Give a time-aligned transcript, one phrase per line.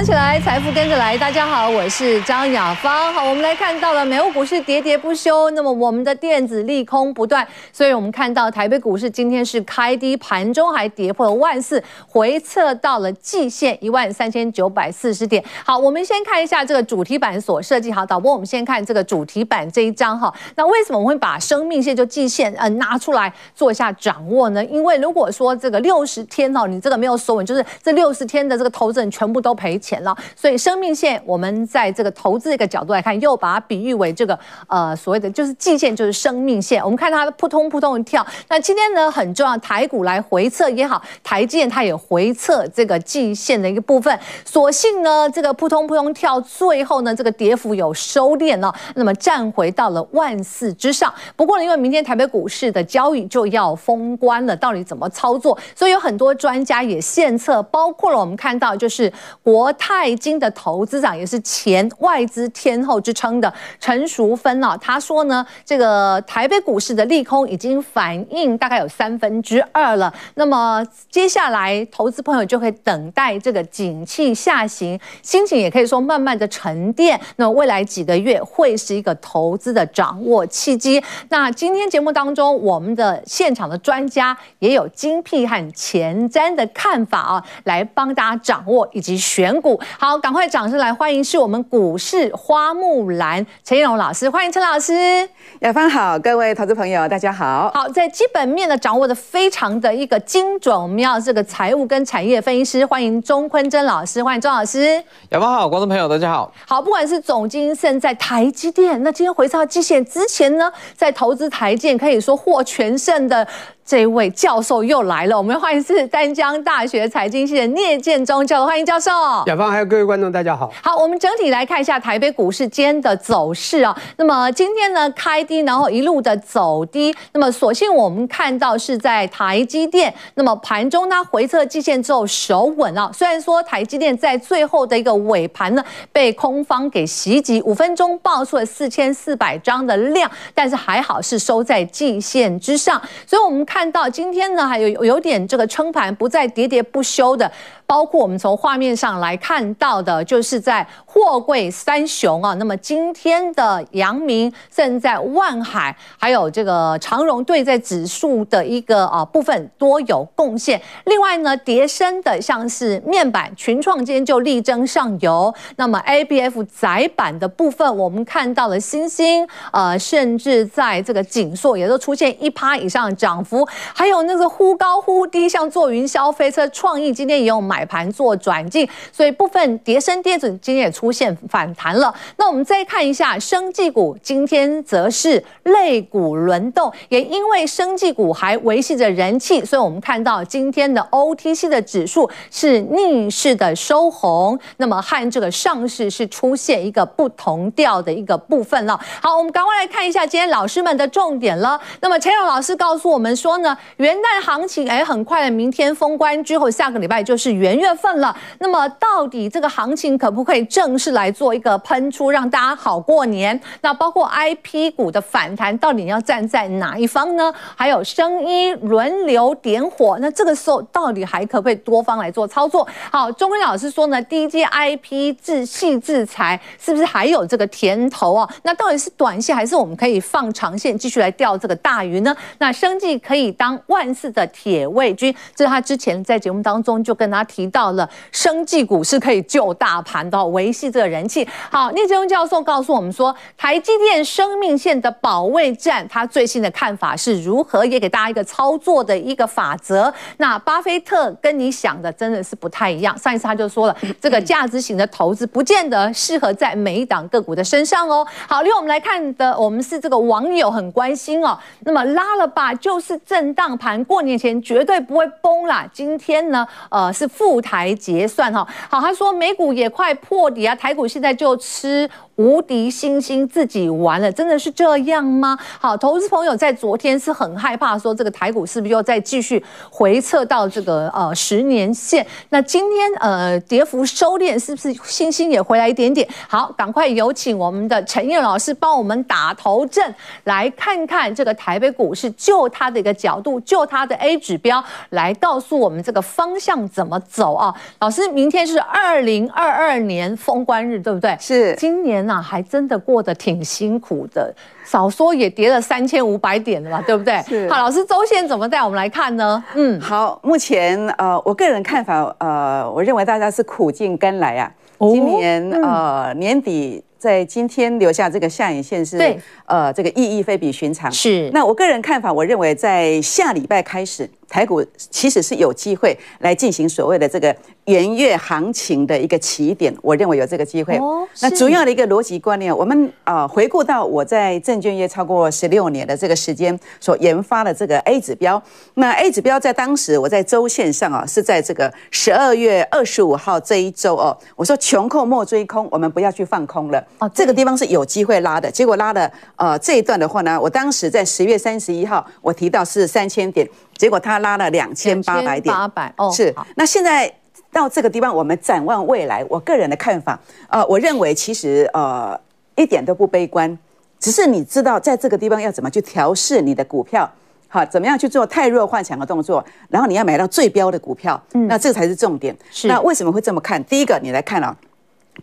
[0.00, 1.18] 涨起来，来财富跟着来。
[1.18, 3.12] 大家好，我是张雅芳。
[3.12, 15.44] 好，我们来看到了美国股市跌跌不休，那么我们的电子利空不断，所以我们看到台北股市今天是开低，盘中还跌破了万四，回测到了季线一万三千九百四十点。
[15.66, 17.90] 好，我们先看一下这个主题板所设计。
[17.90, 20.32] 好，导播，我们先看这个主题板这一张哈。
[20.54, 24.64] 那为什么我们会把生命线就季线呃拿出来做一下掌握呢？
[24.66, 30.16] 因为如果说这个六十天哦，你这个没有收稳，就是这六十天的这个投资人全部都赔钱了。
[30.36, 36.82] 所以生命线，我们在这个投资的一个角度来看，又把它比喻为这个呃所谓的就是季线，就是生命线。
[36.82, 38.26] 我们看它的扑通扑通的跳。
[38.48, 44.18] 那今天呢很重要，台股来回测也好，台积电它也回测这个季线的一个部分。
[44.44, 51.12] 所幸呢这个扑通扑通跳，最后呢这个跌幅有收敛了，那么站回到了万四之上。
[51.36, 55.56] 不过呢，因为明天台北股市的交易就要封关了，到底怎么操作？
[55.74, 59.12] 所以有很多专家也献策，包括了我们看到就是
[59.42, 70.12] 国泰金的投资长，也是前外资天后之称的陈淑芬啊，他说呢，这个台北股市的利空已经反映大概有三分之二了。
[70.34, 77.20] 那么接下来投资朋友就会等待这个景气下行，心情也可以说慢慢的沉淀。
[77.36, 81.02] 那未来几个月会是一个投资的掌握契机。
[81.28, 89.80] 那今天节目当中，我们的现场的专家也有精辟和前瞻的看法啊，来帮大家掌握以及选股。
[89.98, 95.28] 好，赶快掌声来欢迎，是我们股市花木兰陈燕蓉老师，欢迎陈老师。
[95.60, 97.70] 雅芳好，各位投资朋友大家好。
[97.74, 105.02] 好，在基本面的掌握的非常的一个精准，我们要这个财务跟产业分析师，欢迎钟坤珍老师，欢迎钟老师。
[105.30, 106.52] 雅芳好，观众朋友大家好。
[106.66, 113.46] 好，不管是总经胜在台积电，那今天回到基线之前呢，在投资台建可以说获全胜的。
[113.90, 119.10] 这位教授又来了，我们欢迎是丹江大学财经系的聂建中教授，欢迎教授。
[119.46, 120.70] 雅芳还有各位观众，大家好。
[120.80, 123.92] 好，我们整体来看一下台北股市今天的走势啊。
[124.16, 127.12] 那么今天呢开低，然后一路的走低。
[127.32, 133.10] 那么所幸我们看到是在台积电，那么盘中它回测季线之后守稳啊。
[133.12, 143.02] 虽然说台积电在最后的一个尾盘呢被空方给袭击，五分钟爆出了四千四百张的量，但是还好是收在季线之上。
[143.26, 143.79] 所以我们看。
[143.80, 147.50] 看到今天呢，还有有点这个撑盘不再喋喋不休的，
[147.90, 152.54] 包括我们从画面上来看到的，就是在货柜三雄啊。
[152.54, 160.80] 那么今天的阳明、正在万海，还有这个长荣对在指数的一个啊部分多有贡献。
[161.06, 165.52] 另外呢，叠升的像是面板、群创今天就力争上游。
[165.74, 173.66] 那么 ABF 载板的部分，我们看到了欣兴，呃，甚至在这个景硕也都出现一趴以上涨幅。
[173.92, 182.12] 还有那个忽高忽低，像坐云霄飞车、创意今天也有买盘做转进，所以部分跌升跌准今天也出现反弹了。
[182.38, 198.98] 那我们再看一下生技股，今天则是类股轮动，也因为生技股还维系着人气，所以我们看到今天的 OTC 的指数是逆势的收红，那么和这个上市是出现一个不同调的一个部分了。
[199.20, 201.78] 好，我们赶快来看一下今天老师们的重点了。
[202.00, 203.60] 那么陈勇老师告诉我们说。
[203.60, 208.34] 呢，元旦行情哎，很快的，明天封关之后，下个礼拜就是元月份了。
[208.58, 213.60] 那么，到底这个行情可不可以正式来做一个喷出，让大家好过年？
[213.82, 217.52] 那包括 IP 股的反弹，到底要站在哪一方呢？
[217.76, 222.88] 还有生医轮流点火，那这个时候到底还可不可以多方来做操作？
[223.10, 228.48] 好，钟坤老师说呢，低阶 IP 自细制裁是不是还有这个甜头啊？
[228.62, 232.34] 那到底是短线还是我们可以放长线继续来钓这个大鱼呢？
[232.58, 233.50] 那生计可以。
[233.60, 241.46] 当万事的铁卫军，这是他之前在节目当中就跟他提提到了，生技股是可以救大盘的，维系这个人气。
[241.70, 250.12] 好，聂建中教授告诉我们说，台积电生命线的保卫战，他最新的看法是如何，也给大家一个操作的一个法则。
[250.38, 258.26] 那巴菲特跟你想的真的是不太一样，上一次他就说了，这个价值型的投资不见得适合在每一档个股的身上哦。
[258.48, 263.20] 好，另外我们来看的，我们是这个网友很关心哦，那么拉了吧，就是。
[263.26, 265.88] 震荡盘过年前绝对不会崩啦。
[265.92, 268.68] 今天呢，呃，是负台结算哈。
[268.90, 272.06] 好，他说美股也快破底啊，台股现在就吃
[272.40, 275.58] 无敌星星自己玩了，真的是这样吗？
[275.78, 282.26] 好，投资朋友在昨天是很害怕说这个台股是不是又再继续回撤到这个呃十年线？
[282.48, 286.26] 那今天呃跌幅收敛，是不是星星也回来一点点？
[286.48, 290.14] 好，赶快有请我们的陈燕老师帮我们打头阵，
[290.44, 297.74] 来看看这个台北股市，就它的一个角度，就它的 A 指标来告诉我们这个方向怎么走啊？
[297.98, 301.36] 老师，明天是二零二二年封关日，对不对？
[301.38, 301.74] 是。
[301.76, 304.54] 今年啊，还真的过得挺辛苦的，
[304.84, 307.42] 少说也跌了三千五百点了吧，对不对？
[307.48, 307.68] 是。
[307.68, 309.62] 好，老师，周线怎么带我们来看呢？
[309.74, 314.72] 嗯，好，目前呃，我个人看法，呃，我认为大家是苦尽甘来啊。
[314.98, 317.02] 哦、今年、嗯、呃年底。
[317.20, 321.12] 在今天留下这个下影线是，对，呃，这个意义非比寻常。
[321.12, 321.50] 是。
[321.52, 327.54] 那我个人看法，我认为在下礼拜开始，台股其实是有机会来进行所谓的这个
[327.84, 329.94] 元月行情的一个起点。
[330.02, 330.96] 我认为有这个机会。
[330.98, 331.26] 哦。
[331.40, 338.60] 那主要的一个逻辑观念，我们啊回顾到我在证券业超过十六年的这个时间所研发的这个 A 指标。
[338.94, 347.00] 那 A 指标在当时我在周线上啊是在这个十二月二十五号这一周哦，我说穷寇莫追空，我们不要去放空了。
[347.20, 353.68] 哦，这个地方是有机会拉的，结果拉了呃这一段的话呢，我当时在十月三十一号我提到是三千点，
[354.00, 356.54] 结果它拉了两千八百点，八百哦，是。
[356.74, 357.30] 那现在
[357.70, 362.34] 到这个地方，我们展望未来，我个人的看法，呃，我认为其实呃
[362.76, 363.78] 一点都不悲观，
[364.18, 367.30] 只是你知道在这个地方要怎么去调试你的股票，
[367.68, 372.56] 好，怎么样去做太弱换强的动作，然后你要买到最标的股票，嗯，那这才是重点。
[372.70, 372.88] 是。
[372.88, 373.84] 那为什么会这么看？
[373.84, 374.74] 第一个，你来看啊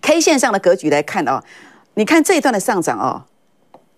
[0.01, 1.43] ，K 线上的格局来看啊。
[1.93, 3.21] 你看这一段的上涨哦，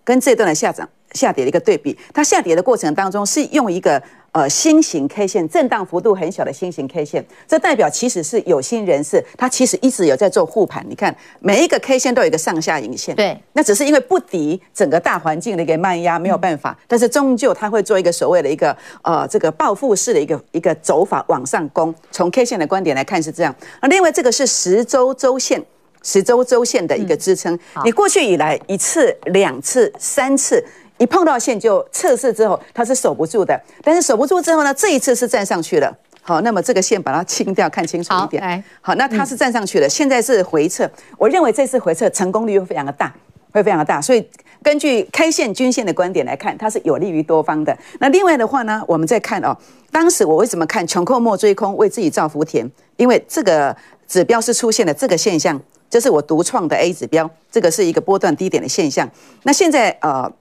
[0.04, 4.02] 跟这一段的下涨下跌的一个对比，它下跌的过程当中是用一个
[4.32, 10.86] 呃新型 K 线震荡幅度很小的新型 K 线，这代表其实是有心人士，他其实一直有在做护盘。
[10.88, 21.94] 你看每一个 K 线都有一个上下影线，对，那只是因为不敌整个大环境的一个慢压，没有办法，但是终究它会做一个所谓的一个呃这个报复式的一个一个走法往上攻。
[22.12, 25.64] 从 K 线的观点来看是这样，那另外这个是十周周线。
[26.02, 30.64] 十周周线的一个支撑，你过去以来一次、两次、三次，
[31.00, 33.60] 一碰到线就测试之后，它是守不住的。
[33.82, 35.92] 但是守不住之后呢，这一次是站上去了。
[36.22, 38.64] 好，那么这个线把它清掉，看清楚一点。
[38.82, 40.88] 好，那它是站上去了，现在是回撤。
[41.18, 43.12] 我认为这次回撤成功率会非常的大，
[43.52, 44.00] 会非常的大。
[44.00, 44.24] 所以
[44.62, 47.76] 根据 K 线均线的观点来看，它是有利于多方的。
[48.00, 49.58] 那另外的话呢，我们再看哦，
[49.92, 52.70] 当时我为什么看穷寇莫追空，为自己造福田？
[52.98, 53.76] 因为这个
[54.08, 55.60] 指标是出现了这个现象。
[55.90, 59.10] 这是我独创的 A 指标，这个是一个波段低点的现象。
[59.42, 60.32] 那现在呃，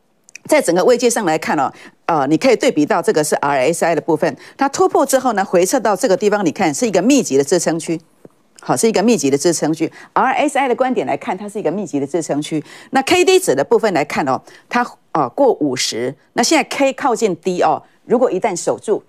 [0.48, 1.70] 在整个位阶上来看哦，
[2.06, 8.00] 呃，你可以对比到这个是 RSI 的部分，它突破之后呢，回撤到这个地方，你看是一个密集的支撑区，
[8.60, 9.92] 好，是一个密集的支撑区。
[10.14, 12.64] RSI 的观点来看，它是一个密集的支撑区。
[12.90, 19.02] 那 KD 值的部分来看哦，它呃过五十，那现在 K 靠近 D 哦，如果一旦守住，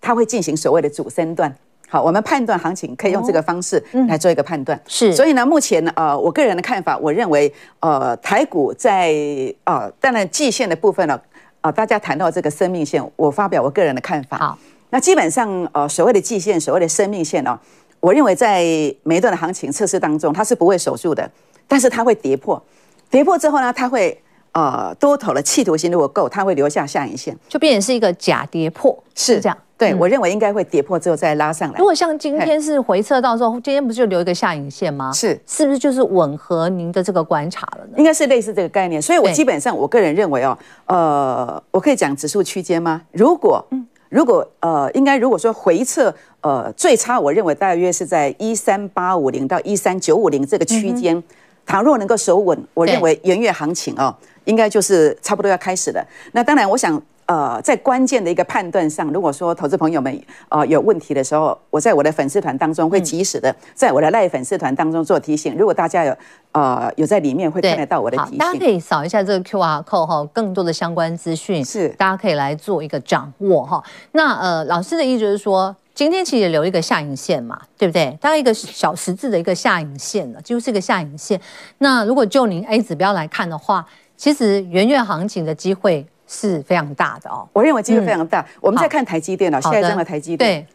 [0.00, 1.56] 它会进行所谓的主升段。
[1.94, 4.76] 好，我们判断行情可以用这个方式来做一个判断。
[4.84, 9.14] 是，所以呢，目前呢，呃，我个人的看法，我认为，呃，台股在
[9.62, 11.16] 呃，当然季线的部分呢，
[11.60, 14.36] 啊，大家谈到这个生命线，我发表我个人的看法。
[14.38, 14.58] 好，
[14.90, 17.56] 那基本上，呃，所谓的季线，所谓的生命线哦，
[18.00, 18.64] 我认为在
[19.04, 21.30] 每一段的行情测试当中，它是不会守住的，
[21.68, 22.60] 但是它会跌破，
[23.08, 24.20] 跌破之后呢，它会
[24.50, 29.56] 呃多头的企图心如果够，它会留下下影线，就变成是一个假跌破，是这样。
[29.76, 31.78] 对，我认为应该会跌破之后再拉上来。
[31.78, 35.12] 如果像今天是回撤到时候，今天不是就留一个下影线吗？
[35.12, 37.94] 是，是不是就是吻合您的这个观察了呢？
[37.96, 39.02] 应该是类似这个概念。
[39.02, 40.56] 所以我基本上我个人认为哦，
[40.86, 43.02] 呃，我可以讲指数区间吗？
[43.10, 43.66] 如果，
[44.10, 51.20] 如果呃，应该如果说回撤，呃，最差我认为大约是在一三八五零到一三九五零这个区间，
[51.66, 56.06] 倘若能够守稳，我认为元月行情哦，应该就是差不多要开始了。
[56.30, 57.02] 那当然，我想。
[57.26, 65.56] 呃，在关键的一个判断上，如果说投资朋友们呃有问题的时候，我在我的粉丝团当中会及时的在我的赖粉丝团当中做提醒。
[65.56, 66.14] 如果大家有
[66.52, 73.82] 呃有在里面会看得到我的提醒，大家可以扫一下这个 QR code 哈，更多的相关资讯是大家可以来做一个掌握哈。
[74.12, 78.18] 那呃，老师的意思就是说，今天其实留一个下影线嘛，对不对？
[78.20, 81.40] 大概一个小十字的一个下影线了，就是一个下影线。
[81.78, 86.06] 那如果就您 A 指标来看的话，其实元月行情的机会。
[86.26, 88.40] 是非常大的哦，我认为机会非常大。
[88.40, 90.60] 嗯、我们再看台积电了，下一张的台积电。
[90.62, 90.66] 对，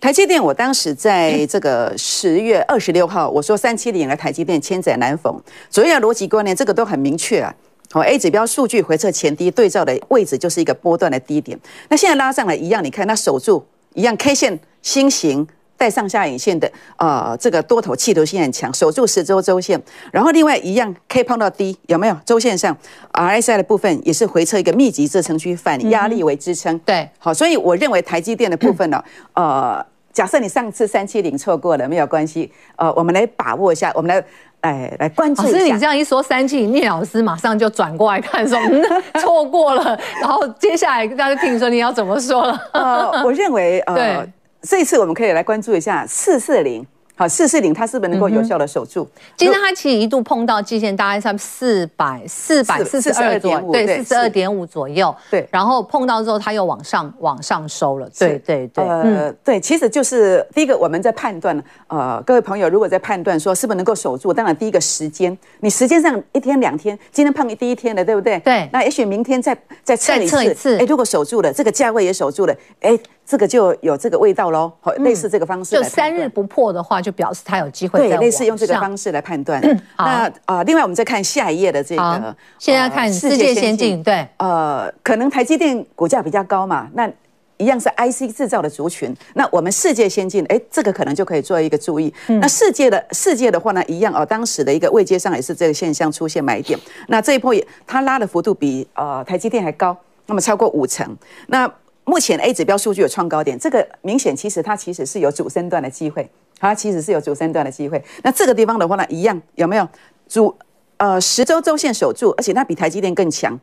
[0.00, 5.38] 台积电，我当时在这个十月二十六号，我说三七零的台积电千载难逢。
[5.70, 7.54] 主要逻辑观念，这个都很明确啊。
[7.92, 11.58] 好，A 指标数据回测前低对照的位置就是一个波段的低点。
[11.88, 19.80] 那现在拉上来一样，你看它守住一样 K 线星形带上下影线的，呃，这个多头企图性很强，守住十周周线，
[20.12, 22.16] 然后另外一样可以碰到低，有没有？
[22.24, 22.76] 周线上
[23.12, 26.74] RSI 的部分也是回撤一个密集支撑区，反压力为支撑。
[26.74, 29.02] 嗯、对，好，所以我认为台积电的部分呢、
[29.34, 34.24] 哦，呃，假设你上次三七零错过了，没有关系，呃，我们来把握一下，我们来。
[34.64, 35.52] 哎，来关注一下。
[35.52, 38.58] 老师，你这样一说，三七，聂老师马上就转过来看，说
[39.20, 39.94] 错过了。
[40.22, 42.58] 然后接下来大家听说你要怎么说了？
[42.72, 44.32] 呃，我认为呃，对
[44.68, 46.86] 这一次我们可以来关注一下四四零。
[47.16, 49.06] 好，四四零它是不是能够有效的守住？
[49.36, 55.14] 今天它其实一度碰到季线，大概在四百四百四十二点五，对，四十二点五左右。
[55.30, 58.10] 对，然后碰到之后，它又往上往上收了。
[58.18, 68.40] 对对对，呃，对，其实就是第一个我们在判断，呃，各位朋友如果在判断说是不是能够守住，当然第一个时间，你时间上一天两天，今天碰第一天了，对不对？
[68.40, 72.98] 对，那也许明天再再测一次，哎，如果守住了，这个价位也守住了，哎。
[73.26, 78.08] 这个就有这个味道喽，类似这个方式，就三日不破的话，就表示它有机会。
[78.08, 79.60] 对，类似用这个方式来判断。
[79.96, 87.10] 那啊，另外我们再看下一页的这个，现在看世界先进，对，呃，可能台积电股价比较高嘛，那
[87.56, 89.16] 一样是 IC 制造的族群。
[89.34, 92.12] 那我们世界先进，哎，这个可能就可以做一个注意。
[92.26, 96.78] 那世界的世界的话呢，一样哦，当时的一个位阶上也是这个现象出现买点。
[97.08, 101.16] 那这一波也它拉的幅度比呃台积电还高，那么超过五成。
[101.46, 101.72] 那
[102.04, 108.02] 目前 A 指标数据有创高点，这个明显其实它其实是有主升段的机会，它其实是有主升段的机会。
[108.22, 109.88] 那这个地方的话呢，一样有没有
[110.28, 110.54] 主
[110.98, 113.58] 呃十周周线守住，而且它比台积电更强。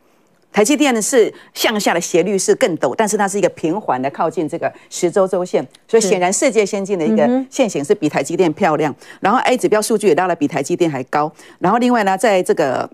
[0.52, 8.94] 台积电呢是向下的斜率是更陡，但是它是一个平缓的靠近这个十周周线，所以显然世界先进的一个线型是比台积电漂亮。
[9.22, 11.32] 然后 A 指标数据也拉了比台积电还高。
[11.60, 12.90] 然后另外呢，在这个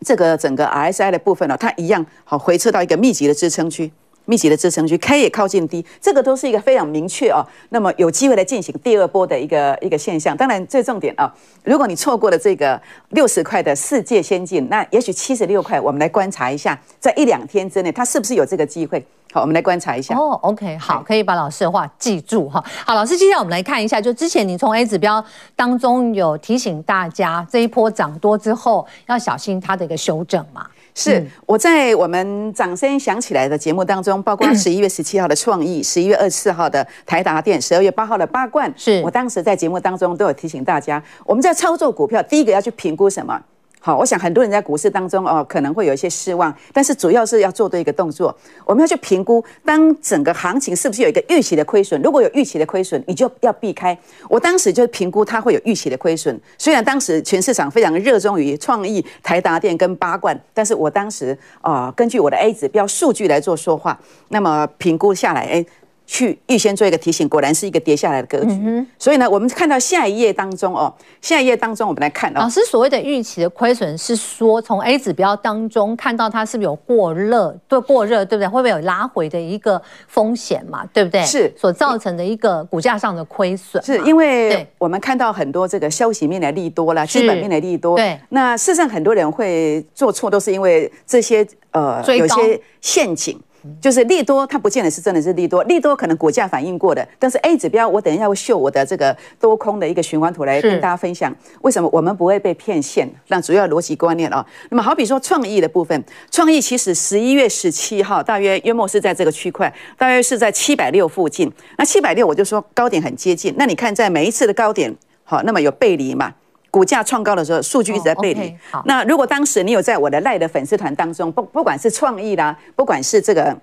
[0.00, 3.92] 这个整个 RSI 的部分呢，它一样好回撤到一个密集的支撑区。
[4.26, 7.44] 密集的支撑区，K 也靠近低，这个都是一个非常明确哦。
[7.70, 10.36] 那么有机会来进行第二波的一个一个现象。
[10.36, 11.32] 当然，最重点啊，
[11.64, 12.80] 如果你错过了这个
[13.10, 19.04] 六十块的世界先进，那也许七十六块，我们来观察一下，在一两天之内，它是不是有这个机会？
[19.32, 20.16] 好，我们来观察一下。
[20.16, 22.64] 哦，OK，好，可以把老师的话记住哈。
[22.86, 25.22] 好，老师，接下来我们来看一下，就之前你从 A 指标
[25.54, 30.66] 当中有提醒大家，这一波涨多之后要小心它的一个修正嘛。
[30.96, 43.38] 是我在我们掌声响起来的节目当中，包括 十一月十七号的创意，十一月二十四号的台达电，十二月八号的八冠，是我当时在节目当中都有提醒大家，我们在操作股票，第一个要去评估什么？
[43.78, 52.02] 好，我想很多人在股市当中哦，可能会有一些失望，但是主要是要做对一个动作，我们要去评估，当整个行情是不是有一个预期的亏损？
[52.02, 53.96] 如果有预期的亏损，你就要避开。
[54.28, 63.96] 我当时就评估它会有预期的亏损，虽然当时全市场非常热衷于创意、台达电跟八冠，但是我当时啊、根据我的 A 指标数据来做说话，
[64.30, 65.66] 那么评估下来，哎。
[66.06, 68.52] 去预先做一个提醒，果然是一个跌下来的格局。
[68.52, 72.40] 嗯、所以呢，我们看到下一页当中哦，下一页当中我们来看哦。
[72.40, 78.48] 老师所谓的预期的亏损是说，从 A 指标当中看到它是不是有过热，对过热，对不对？
[78.48, 80.86] 会不会有拉回的一个风险嘛？
[80.92, 81.24] 对不对？
[81.24, 83.82] 是所造成的一个股价上的亏损。
[83.82, 87.96] 是因为我们看到很多这个消息面的利多啦，基本面的利多。
[87.96, 88.16] 对。
[88.28, 93.36] 那事实上很多人会做错，都是因为这些呃有些陷阱。
[93.80, 103.08] 就是利多，它不见得是真的是利多，利多可能股价反应过的，但是 A 指标，我等一下会秀我的这个多空的一个循环图来跟大家分享，为什么我们不会被骗线？
[103.28, 104.44] 那主要逻辑观念啊。
[104.70, 111.52] 那么好比说创意的部分，创意其实十一月十七号大约约莫是在这个区块，大约是在七百六附近。
[111.78, 114.94] 那七百六我就说高点很接近，那你看在每一次的高点，
[115.24, 116.32] 好，那么有背离嘛？
[116.70, 118.40] 股价创高的时候，数据一直在背离。
[118.40, 123.56] Oh, okay, 那如果当时你有在我的赖的粉丝团当中，不不管是创意啦，不管是这个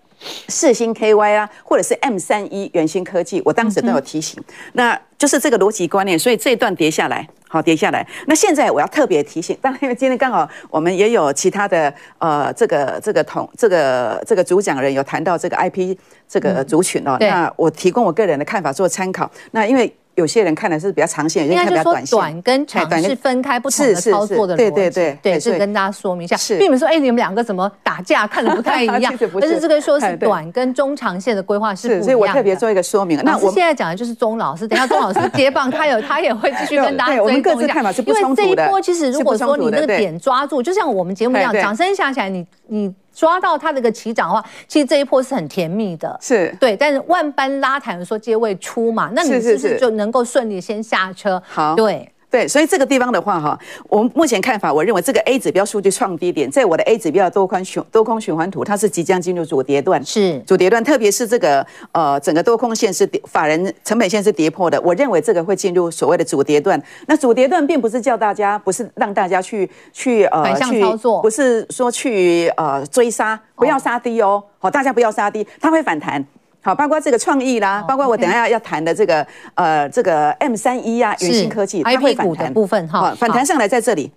[0.48, 4.42] 四星 KY 啊，或者是 M 三一元星科技，我当时都有提醒。
[4.48, 8.08] 嗯、那就是这个逻辑观念，所以这一段跌下来，好跌下来。
[8.26, 15.96] 那现在我要特别提醒，当然因为今天刚好我们也有其他的呃这个这个同这个这个主讲人有谈到这个 IP
[16.28, 19.30] 这个族群哦，嗯、那我提供我个人的看法做参考。
[19.52, 19.94] 那因为。
[20.16, 22.18] 有些人看的是比较长线，有些人看比较短线。
[22.18, 24.64] 短跟长是分开不同的操作的逻辑。
[24.70, 32.04] 对对对，对，是跟大家说明一下，并不是说哎，你们两个怎么打架看的不太一样， 但是这个说是短跟中长线的规划是不一样的。
[32.06, 33.20] 所以我特别做一个说明。
[33.24, 37.92] 那我现在讲的就是钟老师，等下钟老师接棒， 他有他也会继续跟大家追踪一下。
[38.02, 42.94] 因为这一波其实如果说你那个点抓住，就像我们节目一样，掌声响起来，你你。
[43.14, 46.76] 抓到它的个起涨的话，其实这一波是很甜蜜的，是对。
[46.76, 51.42] 但是万般拉抬说接位出嘛，那你是不是就能够顺利先下车？
[51.48, 52.10] 好，对。
[52.34, 53.56] 对，所以这个地方的话哈，
[53.88, 66.82] 我们目前看法，我认为这个 A 指标数据创低点，在我的 A 指标多空循多空循环图，它是即将进入主跌段，是主跌段，特别是这个呃整个多空线是跌，法人成本线是跌破的，我认为这个会进入所谓的主跌段。
[67.06, 76.26] 那主跌段并不是叫大家，不是让大家去去呃反向操作，不是说去呃追杀，不要杀低哦，好，大家不要杀低，它会反弹。
[76.64, 82.54] 好，包括这个创意啦，哦、包括我等下要谈的这个呃这个 M 三一啊，元新科技，它会反弹。
[82.54, 84.12] 部分哈，反弹上来在这里，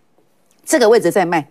[0.65, 1.45] 这个位置在卖。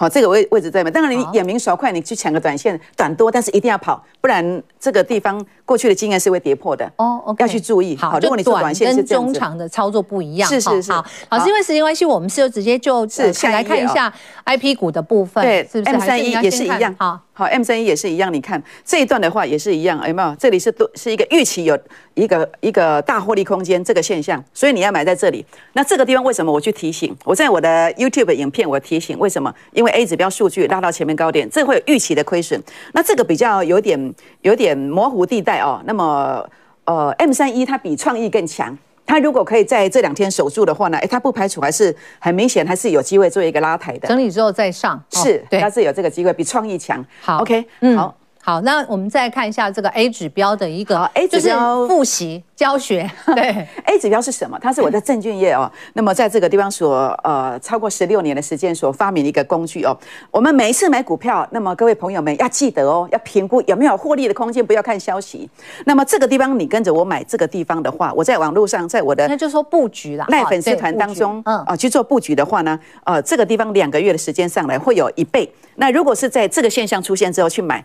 [0.00, 0.90] 好，这个位位置在吗？
[0.90, 7.36] 当然你眼明手快，你去抢个短线短多，但是一定要跑，不然这个地方过去的经验是会跌破的哦。
[7.38, 7.94] 要去注意。
[7.96, 10.90] 好，如果你做短线跟中长的操作不一样，是是是。
[10.90, 14.10] 好，老师，因为时间关系，我们是就直接就是先来看一下
[14.46, 16.96] IP 股的部分，对，是不是？M 三一也是一样。
[16.98, 18.32] 好，好，M 三一也是一样。
[18.32, 20.34] 你看这一段的话也是一样，有没有？
[20.36, 21.78] 这里是多是一个预期有
[22.14, 25.44] 一个一个大获利空间这个现象，所以你要买在这里。
[25.72, 27.14] 那这个地方为什么我去提醒？
[27.24, 29.52] 我在我的 YouTube 影片我提醒为什么？
[29.72, 30.60] 因为 A 指标数据。
[30.70, 32.62] 拉到前面高点，这会有预期的亏损。
[32.92, 35.82] 那这个比较有点有点模糊地带哦。
[35.84, 36.48] 那么
[36.84, 44.06] 呃，M 三一它比创意更强，它如果可以在这两天守住的话呢，诶，它不排除还是很明显还是有机会做一个拉抬的。
[44.06, 47.04] 整理之后再上，是，哦、对，它是有这个机会，比创意强。
[47.20, 48.14] 好，OK，嗯，好。
[48.50, 53.08] 好，那我们再看一下这个 A 指标的一个 A 指标就是复习教学。
[53.32, 54.58] 对，A 指标是什么？
[54.60, 55.70] 它是我在证券业哦。
[55.92, 59.96] 那么在这个地方所呃超过十六年的时间所发明的一个工具哦。
[60.32, 65.48] 我们每一次买股票，那么各位朋友们要记得哦，要评估有没有获利的空间，不要看消息。
[65.84, 75.48] 那么这个地方你跟着我买这个地方的话，我在网络上在我的那就说布局啦，赖粉丝团当中，嗯啊去做布局的话呢，呃这个地方两个月的时间上来会有一倍。
[75.76, 77.84] 那如果是在这个现象出现之后去买。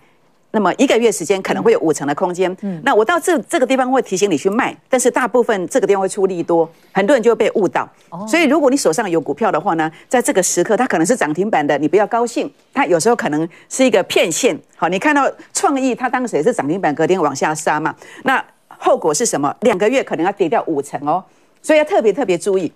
[0.55, 2.49] 那么一个月时间可能会有五成的空间。
[2.61, 7.85] 嗯，那我到这这个地方会提醒你去卖，但是大部分这个地方会出利多，很多人就会被误导。
[8.09, 14.57] 哦，所以如果你手上有股票的话呢，在这个时刻它可能是涨停板的，你不要高兴，它有时候可能是一个骗线。
[14.77, 17.93] 好，你看到创意它当时也是涨停板，隔天往下杀嘛，
[18.23, 19.53] 那后果是什么？
[19.59, 21.21] 两个月可能要跌掉五成哦，
[21.61, 22.71] 所以要特别特别注意。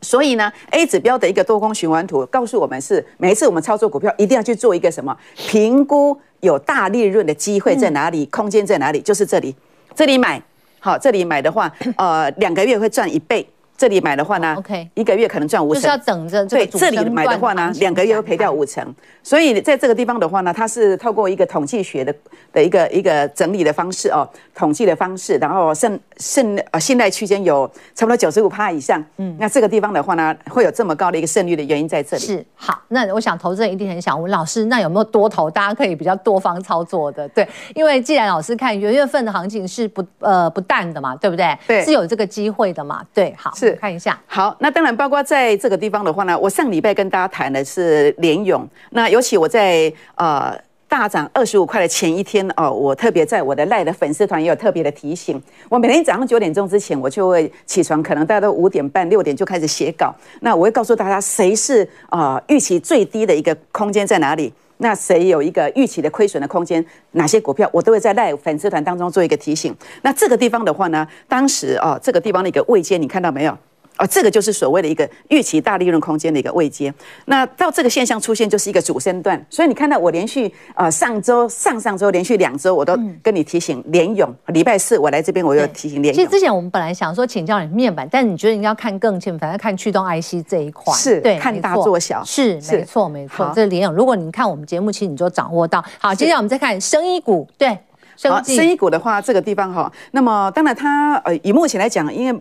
[0.00, 9.54] 所以呢，A 指标的一个多空循环图告诉我们是，每一次我们操作股票一定要去做一个什么评估，有大利润的机会在哪里，嗯、空间在哪里，就是这里，
[9.94, 10.42] 这里买，
[10.80, 13.46] 好，这里买的话，呃，两个月会赚一倍。
[13.78, 16.44] 这里买的话呢，OK，一个月可能赚五成，就是要等着。
[16.46, 18.84] 对，这里买的话呢，两个月会赔掉五成。
[19.22, 22.12] 所以在这个地方的话呢，它是透过一个统计学的
[22.52, 29.00] 的一个一个整理的方式哦，统计的方式，然后胜胜呃信赖区间有差不多九十五趴以上。
[29.18, 32.22] 嗯，那这个地方的话呢，会有这么高的一个胜率的原因在这里。
[32.24, 37.28] 是好，那我想投资人一定很想问老师，那有没有多头大家可以比较多方操作的？
[37.28, 41.56] 对，因为既然老师看元月份的行情是不呃不淡的嘛，对不对？
[41.64, 43.06] 对，是有这个机会的嘛？
[43.14, 43.54] 对，好。
[43.54, 43.67] 是。
[43.72, 64.52] 看一下，好，那当然包括在这个地方的话呢，我上礼拜跟大家谈的是联勇，那尤其我在呃大涨二十五块的前一天哦，我特别在我的赖的粉丝团也有特别的提醒，我每天早上九点钟之前我就会起床，可能大家都五点半六点就开始写稿，那我会告诉大家谁是呃预期最低的一个空间在哪里。
[64.78, 66.84] 那谁有一个预期的亏损的空间？
[67.12, 69.74] 哪些股票我都会在赖粉丝团当中做一个提醒。
[70.02, 73.56] 那这个地方的话呢，当时哦，这个地方的一个位阶，你看到没有？
[73.98, 76.92] 哦，这个就是所谓的一个预期大利润空间的一个位阶。
[77.26, 79.44] 那到这个现象出现，就是一个主升段。
[79.50, 84.32] 所以你看到我连续呃上周、上上周连续两周，我都跟你提醒联咏。
[84.46, 86.14] 礼拜四我来这边，我又提醒联咏。
[86.14, 90.94] 其实之前我们本来想说请教你面板，但你觉得你要看更近，反正看驱动 IC 这一块。
[90.94, 92.22] 是，对，看大做小。
[92.24, 93.52] 是，没错，没错。
[93.54, 95.84] 这联咏，如果你看我们节目，其实你就掌握到。
[95.98, 97.76] 好，接下来我们再看生医股，对，
[98.22, 102.40] 好，生意股的话，这个地方哈，那么当然它呃，以目前来讲，因为。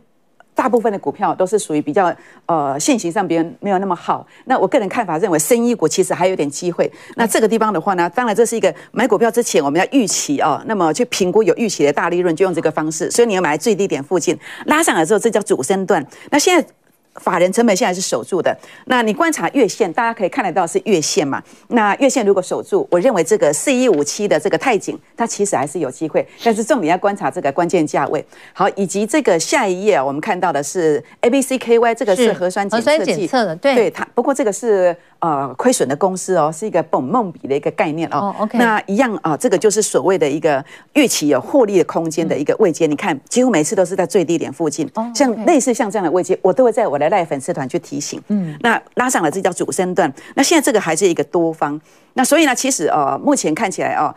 [0.57, 2.11] 大部分的股票都是属于比较
[2.47, 4.25] 呃现行上别人没有那么好。
[4.45, 6.91] 那我个人看法认为，生意股其实还有点机会。
[7.15, 13.11] 那这个地方的话呢，当然这是一个买股票之前我们要预期哦，那么去评估有预期的大利润，就用这个方式。
[13.11, 16.03] 所以你要买最低点附近拉上来之后，这叫主升段。
[16.31, 16.67] 那现在。
[17.21, 21.41] 法人成本现在是守住的，那你观察月线，大家可以看得到是月线嘛？
[21.69, 28.23] 那月线如果守住，我认为这个四一五七的这个泰景，它其实还是有机会，但是重点要观察这个关键价位。
[28.53, 34.07] 好，以及这个下一页我们看到的是 A B C K Y，这个是核酸检测剂的，对，对它。
[34.13, 38.31] 不过这个是呃亏损的公司哦，是一个本梦比的一个概念哦。
[38.37, 42.85] Oh, OK，那一样啊，这个就是所谓的一个预期有获利的空间的一个位阶。
[42.85, 47.07] 嗯、你看，几乎每次都是在最低点附近，oh, okay 像类似像这样的位阶，我都会在我的。
[47.07, 51.79] 赖粉丝团去提醒，嗯，那拉上了这叫主升段，那现在这个还是一个多方，
[52.15, 54.13] 那所以呢，其实呃，目前看起来啊，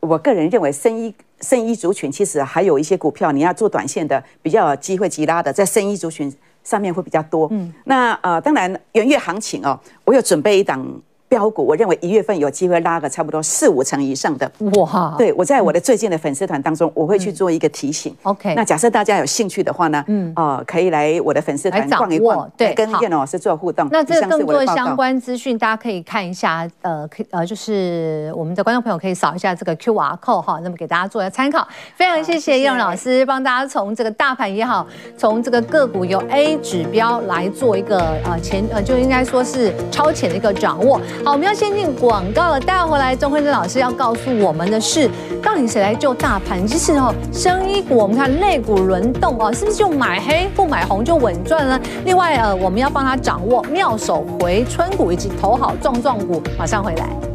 [0.00, 7.48] 我个人认为生一生医族群其实还有一些股票，你要做短线的比较有机会急拉的，在生医族群上面会比较多。
[7.50, 10.84] 嗯，那呃，当然元月行情哦，我有准备一档。
[11.30, 15.14] 标股，我认为一月份有机会拉个差不多四五成以上的哇！
[15.16, 18.12] 对，我在我的最近的粉丝团当中，我会去做一个提醒。
[18.24, 23.88] OK，那假设大家有兴趣的话呢，嗯，哦，可以来我的粉丝团逛一逛，对，跟叶老师做互动。
[23.92, 31.64] 那这更多相关资讯，大家可以看一下，呃，可呃，就是我们的观众朋友可以扫一下这个 QR code 哈，那么给大家做一个参考。
[31.94, 34.84] 非常谢谢叶蓉老师帮大家从这个大盘也好，
[35.16, 41.00] 从这个个股由 A 指标来做一个呃前呃就应该说是超前的一个掌握。
[41.22, 42.58] 好，我们要先进广告了。
[42.58, 45.08] 待会回来，钟慧珍老师要告诉我们的是，
[45.42, 46.66] 到底谁来救大盘？
[46.66, 51.78] 其实哦，生医股，我们看肋股轮动哦，是不是就买黑不买红就稳赚呢？
[52.06, 56.42] 另外呃，我们要帮他掌握妙手回春股以及投好壮壮股。
[56.58, 57.29] 马上回来。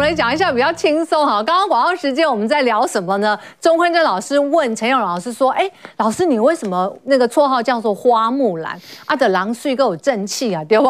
[0.00, 1.42] 们来讲一下比较轻松哈。
[1.42, 3.38] 刚刚广告时间我们在聊什么呢？
[3.60, 8.80] 钟坤真老师问陈永老师说：“哎，老师你为什么那个绰号叫做花木兰？
[9.04, 10.88] 阿德郎睡够有正气啊，对不？”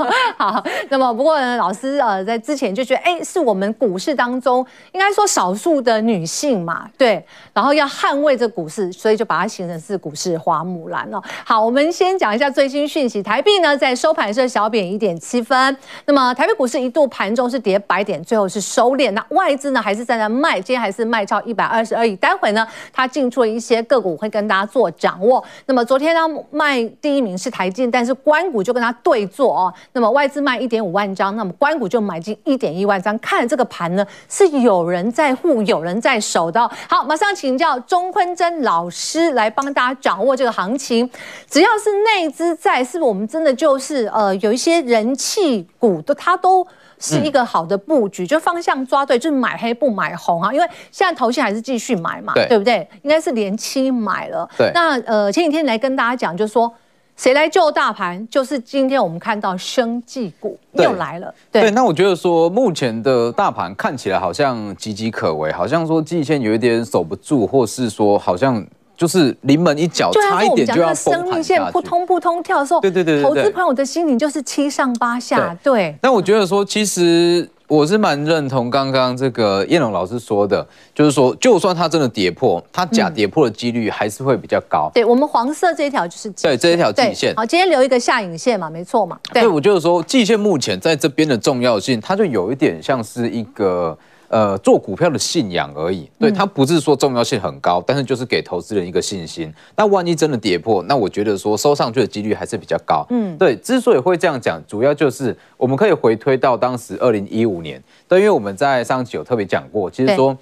[0.38, 11.22] 好，那么不过呢，老师呃在之前就觉得，哎，是我们股市当中应该说少数的女性嘛，对，然后要捍卫这股市，所以就把它形成是股市花木兰哦。
[11.44, 18.06] 好，我们先讲一下最新讯息，台币呢在收盘是小贬一点七分，那么台北股市一度盘中是跌百。
[18.06, 22.16] 点最后是收敛，那外资呢还是在那卖，今天还是卖超一百二十二亿。
[22.16, 25.42] 待会呢，它进出了一些个股，会跟大家做掌握。
[25.66, 29.72] 那么昨天呢，卖第一名是台积，但是关股就跟它对坐哦。
[29.92, 33.18] 那么外资卖一点五万张，那么关股就买进一点一万张。
[33.18, 36.60] 看这个盘呢，是有人在护，有人在守的。
[36.88, 41.08] 好，马上请教钟坤真老师来帮大家掌握这个行情。
[41.48, 46.66] 只要是内资在，是不是我们真的就是呃有一些人气股都他都。
[46.98, 50.52] 是一个好的布局，就方向抓对，就是买黑不买红啊。
[50.52, 52.88] 因为现在投信还是继续买嘛，对，对不对？
[53.02, 54.48] 应该是连期买了。
[54.56, 54.70] 对。
[54.74, 56.72] 那呃，前几天来跟大家讲，就是说
[57.16, 61.34] 谁来救大盘，就是今天我们看到生技股又来了。
[61.52, 61.62] 对。
[61.62, 68.66] 对，那我觉得说，目前的大盘看起来好像岌岌可危，好像说季线有一点守不住，或是说好像。
[68.96, 70.94] 就是临门一脚，差一点就要。
[70.94, 75.56] 生命线扑通扑通跳的时候，对对对，投资朋友的心灵就是七上八下。
[75.62, 75.94] 对。
[76.02, 84.90] 那我觉得说，其实我是蛮认同刚刚这个叶龙老师说的，就是说，就算它真的跌破，它假跌破的几率还是会比较高。
[84.94, 87.34] 对，我们黄色这一条就是对这一条季线。
[87.36, 89.18] 好，今天留一个下影线嘛，没错嘛。
[89.32, 93.96] 对，我就是说季线目前在这边的重要性，它就有一点像是一个。
[94.28, 99.54] 呃，做股票的信仰而已，对，它不是说重要性很高，但是就是给投资人一个信心。
[99.76, 103.06] 那万一真的跌破，那我觉得说收上去的几率还是比较高。
[103.10, 110.36] 嗯，对，之所以会这样讲，主要就是我们可以回推到当时二零一五年，对，因为我们在上期有特别讲过，其实说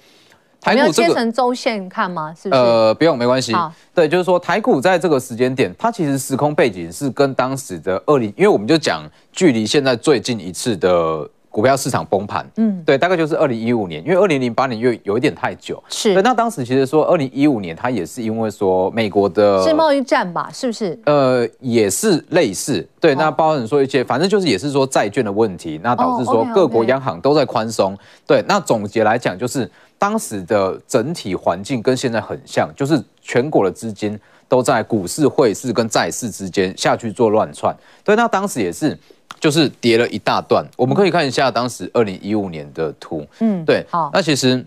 [0.59, 2.33] 台股这个切成周线看吗？
[2.33, 2.59] 是不是？
[2.59, 3.53] 呃，不用，没关系。
[3.93, 11.29] 对，就是说台股在这个时间点，它其实时空背景是跟当时的二零，因为我们就讲距离现在最近一次的。
[11.55, 16.13] 股票市场崩盘，嗯，对，大概就是二零一五年，因为二零零八年又有一点太久，是。
[16.13, 20.99] 对，那当时其实说二零一五年，它也是因为说美国的，是贸易战吧，是不是？
[21.05, 38.99] 呃，也是类似，对，那包含说一些，反正就是也是说债券的问题，那导致说各国央行都在宽松，对，那总结来讲就是当时的整体环境跟现在很像，就是全国的资金都在股市、汇市跟债市之间下去做乱窜，对，那当时也是。
[39.39, 44.63] 就是跌了一大段，我们可以看一下当时二零一五年的图，嗯，对，好，那其实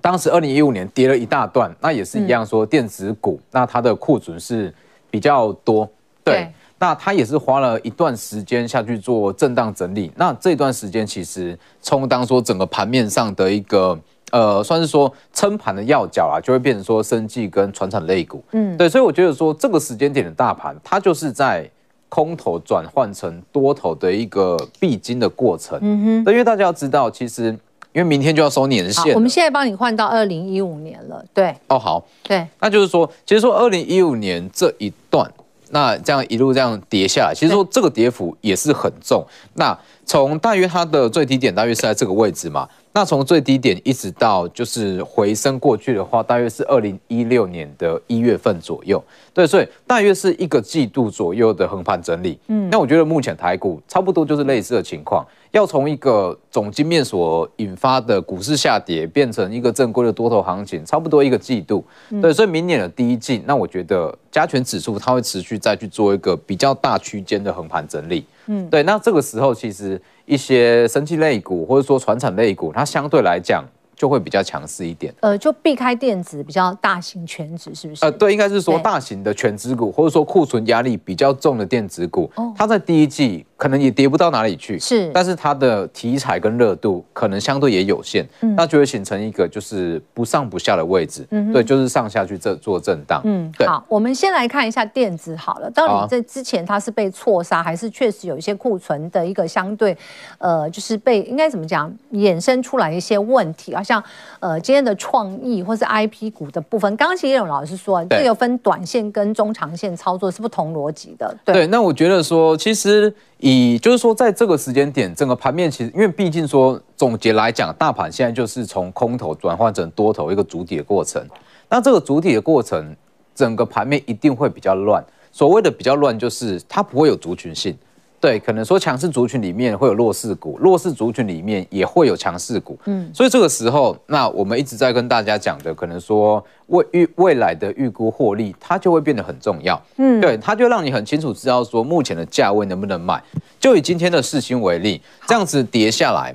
[0.00, 4.72] 当时二零一五年跌了一大段，那也是一样说电子股，那它的库存是
[5.10, 5.88] 比较多，
[6.22, 13.98] 对，那它也是花了一段时间下去做震荡整理，那这段时间其实充当说整个盘面上的一个
[14.30, 21.68] 呃，算是说撑盘的要角啊，就会变成说生技跟传产类股，嗯，对，所以我觉得说这个时间点的大盘，它就是在。
[22.10, 25.78] 空头转换成多头的一个必经的过程。
[25.80, 27.44] 嗯哼，因为大家要知道，其实
[27.92, 31.24] 因为明天就要收年限，我们现在帮你换到二零一五年了。
[31.32, 35.32] 对，哦，好，对，那就是说，其实说二零一五年这一段，
[35.70, 39.24] 那这样一路这样跌下来，其实说这个跌幅也是很重。
[39.54, 39.76] 那
[40.10, 42.68] 从大约它的最低点大约是在这个位置嘛。
[42.92, 49.00] 那从最低点一直到就是回升过去的话，大约是二零一六年的一月份左右。
[49.32, 52.36] 对，所以大约是一个季度左右的横盘整理。
[52.48, 61.84] 嗯，那我觉得目前台股差不多就是类似的情况，要从一个总经面所引发的股市下跌变成一个正规的多头行情，差不多一个季度。
[62.20, 68.26] 对，所以明年的第一季，那我觉得加权指数它会持续再去做一个比较大区间的横盘整理。
[68.50, 69.98] 嗯，对，那这个时候其实。
[70.26, 73.64] 一些生技类股或者说传产类股，它相对来讲。
[73.96, 78.02] 就会比较强势一点，呃，就避开电子比较大型全值，是不是？
[78.02, 99.94] 呃，对，应该是说大型的全值股，或者说库存压力比较重的电子股，哦，它在第一季可能也跌不到哪里去，是，但是它的题材跟热度可能相对也有限，嗯，那就会形成一个就是不上不下的位置，嗯，对，就是上下去这做震荡，嗯，对，好，我们先来看一下电子好了，到底在之前它是被错杀，还是确实有一些库存的一个相对，
[100.38, 104.02] 呃，就是被应该怎么讲衍生出来一些问题啊，像
[104.38, 104.58] 呃。
[104.70, 111.34] 今天的创意或是 IP 股的部分，刚刚其实叶勇老师说，这个分短线跟中长线操作是不同逻辑的。
[111.44, 121.20] 对，对，那我觉得说，其实以你就是说，在这个时间点，整个盘面其实，因为毕竟说总结来讲，大盘现在就是从空头转换成多头一个主体的过程。
[121.68, 122.94] 那这个主体的过程，
[123.34, 125.04] 整个盘面一定会比较乱。
[125.32, 127.76] 所谓的比较乱，就是它不会有族群性。
[128.20, 132.78] 对，可能说强势族群里面会有弱势股，弱势族群里面也会有强势股。
[132.84, 139.82] 嗯，所以这个时候，那我们一直在跟大家讲的，可能说未预未来的预估获利，它就会变得很重要。
[139.96, 143.22] 嗯，对，它就让你很清楚知道说目前的价位能不能买。
[143.58, 146.34] 就以今天的世芯为例，这样子跌下来，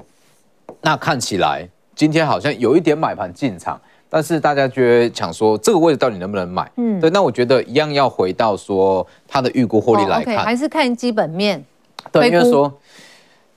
[0.82, 6.68] 那看起来今天好像有一点买盘进场，但是大家觉得想说这个位置到底能不能买？
[6.78, 11.64] 嗯，对，那我觉得一样要回到说它的预估获利来看，还是看基本面。
[12.12, 12.72] 对，因为说，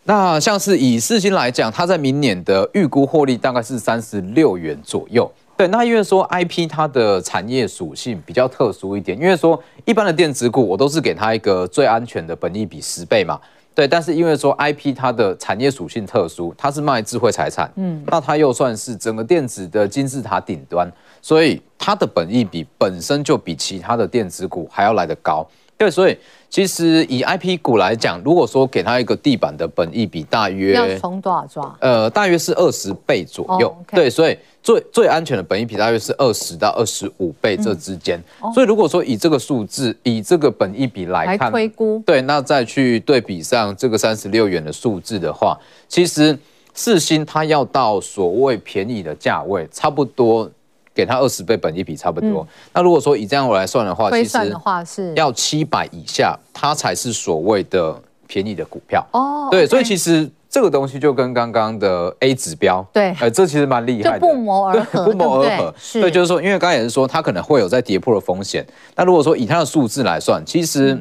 [0.05, 5.31] 那像是以世芯来讲，它在明年的预估获利大概是三十六元左右。
[5.57, 13.41] 对，那因为说 IP 它的产业属性比较特殊一点，因为说一般的电子股我都是给它一个最安全的本益比十倍嘛。
[13.75, 20.91] 对，但是因为说 IP 它的产业属性特殊，它是卖智慧财产，嗯，那它又算是整个电子的金字塔顶端，
[21.23, 25.47] 所以它的本益比本身就比其他的电子股还要来得高。
[25.79, 26.19] 对，所以。
[26.51, 31.77] 其实以 IP 股来讲，如果说给它一个地板的本益比，大约要从多少抓？
[31.79, 33.69] 呃，大约是二十倍左右。
[33.69, 33.77] Oh.
[33.89, 38.19] 对，所以最最安全的本益比大约是二十到二十五倍这之间。
[38.41, 38.55] 嗯 oh.
[38.55, 45.55] 所以如果说以这个数字，以这个本益比来看，来推估，对，那再去对比上这个三十六元的数字的话，
[45.87, 46.39] 其实
[46.73, 50.51] 四星它要到所谓便宜的价位，差不多。
[50.99, 55.15] 给它二十倍本益比差不多，嗯，那如果说以这样我来算的话，其实的话是。
[55.15, 57.95] 要七百以下，它才是所谓的
[58.27, 59.07] 便宜的股票。
[59.13, 59.47] 哦。
[59.49, 65.73] 对所以其实这个东西就跟刚刚的 A 指标，对，呃，这其实蛮厉害的，不谋而合， 不谋而合。
[65.93, 71.01] 对，就是说，因为刚才也是说它可能会有在跌破的风险，那如果说以它的数字来算，其实。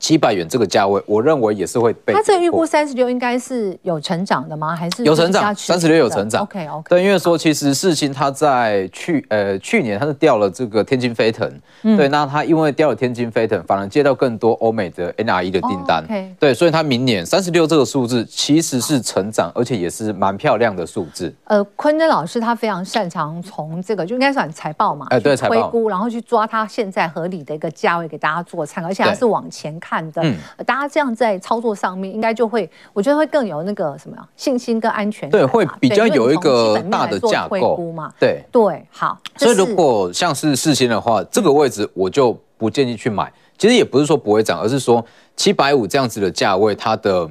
[0.00, 2.14] 嗯七百元这个价位，我认为也是会被。
[2.14, 4.74] 它这个预估三十六应该是有成长的吗？
[4.74, 5.54] 还是有成长？
[5.54, 6.42] 三十六有成长。
[6.42, 6.88] OK OK。
[6.88, 11.46] 对，因为说其实世新它在去呃去年它是掉了这个天津飞腾，
[11.82, 16.02] 嗯、对，那它因为掉了天津飞腾，反而接到更多欧美的 NRE 的订单。
[16.08, 16.34] Oh, okay.
[16.40, 21.32] 对，所以它明年三十六这个数字其实是成长，而且也是蛮漂亮的数字。
[21.44, 29.89] 呃，坤真老师他非常擅长从这个就应该算财报嘛，哎、呃、对，财报估，然后去抓它现在合理的一个价位给大家做参考，而且它是往前看。
[29.90, 35.40] 看的，嗯，大家这样在操作上面，应该就会，我觉得会更有那个什么呀，信心跟安全感。
[35.40, 38.12] 对，会比较有一个大的架构嘛。
[38.20, 39.18] 对对，好。
[39.36, 43.32] 所以如果像是四星的话，这个位置我就不建议去买。
[43.58, 47.28] 其实也不是说不会涨，而是说七百五这样子的价位，它的。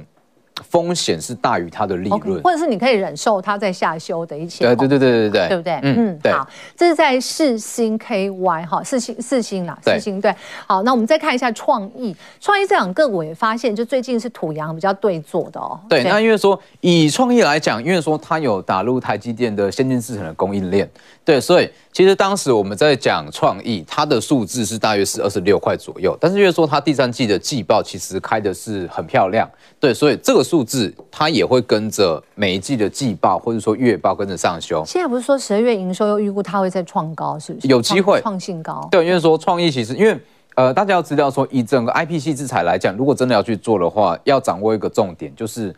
[0.70, 4.64] 风险是大于它的利润，okay, 或者是你可以忍受它在下修的一些。
[4.64, 5.80] 对对对对对对，对不对？
[5.82, 6.32] 嗯，对。
[6.32, 10.32] 好，这是在四星 KY 哈，四星四星啦，四星对。
[10.66, 15.78] 好，那我们再看一下创意，创意这两个我也发现，就最近是土洋比较对坐的哦。
[15.88, 20.88] 对，那因为说以创意来讲，因为说它有打入台积电的先进制程的供应链，
[21.24, 29.48] 对，所以其实当时我们在讲创意，它的数字是大约是二十六块左右，但是因为说它第三季的季报其实开的是很漂亮，
[29.78, 30.40] 对，所以这个。
[30.50, 34.82] 数字它也会跟着每一季的季报或者说月报跟着上修。
[34.84, 37.68] 现在不是说十二月营收又预估它会再创高，是不是？
[37.68, 38.88] 有机会创新高。
[38.90, 40.18] 对，因为说创意其实，因为
[40.56, 45.72] 呃，大家要知道说，以整个 IPC 制裁来讲，如果真的要去做的话，要掌握一个重点，就是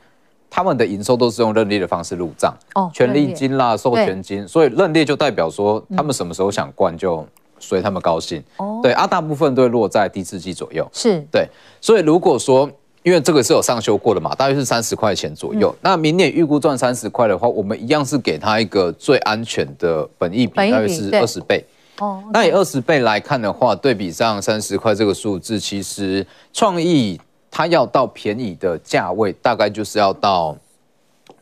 [0.54, 7.26] 他们的营收都是用认列的方式入账哦，权利金啦、授权金，所以认列就代表说他们什么时候想灌就
[7.58, 8.44] 随他们高兴。
[8.58, 10.86] 哦，对啊，大部分都会落在第四季左右。
[10.92, 11.48] 是，对，
[11.80, 12.70] 所以如果说。
[13.04, 15.68] 因为这个是有上修过的嘛，大约是三十块钱左右。
[15.70, 21.64] 嗯、那明年预估赚三十块的话，我们一样是给他一个最安全的本益比，大约是二十倍。
[21.98, 27.20] 哦，那以二十倍来看的话，对比上三十块这个数字，其实创意
[27.54, 30.56] 它要到便宜的价位，大概就是要到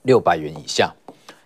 [0.02, 0.92] 六百元以下，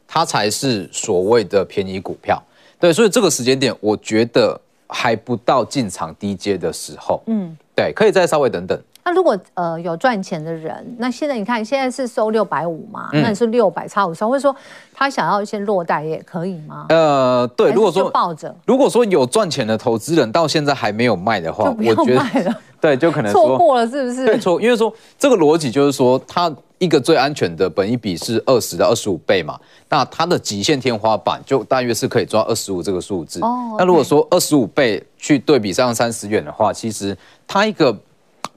[0.08, 2.42] 它才是所谓的便宜股票。
[2.80, 7.22] 对，所以这个时间点，我觉得还不到进场低阶的时候。
[7.26, 8.80] 嗯，对，可以再稍微等等。
[9.06, 14.54] 那如果呃有赚钱的人，那现在你看现在是收六百五嘛，嗯、那你是六百差五十，或者说
[14.94, 16.86] 他想要先落袋也可以吗？
[16.88, 24.24] 呃，对，如果说抱着，如果说有赚钱的投资人到现在还没有卖的话，我觉得对，就可能 错过了，是不是？
[24.24, 33.38] 对，错，因为说这个逻辑就是说，他一个最安全的本一比是二十到二十五倍嘛，那它的极限天花板就大约是可以抓二十五这个数字。
[33.42, 37.14] 哦、那如果说二十五倍去对比上三十元的话，其实
[37.46, 37.94] 它一个。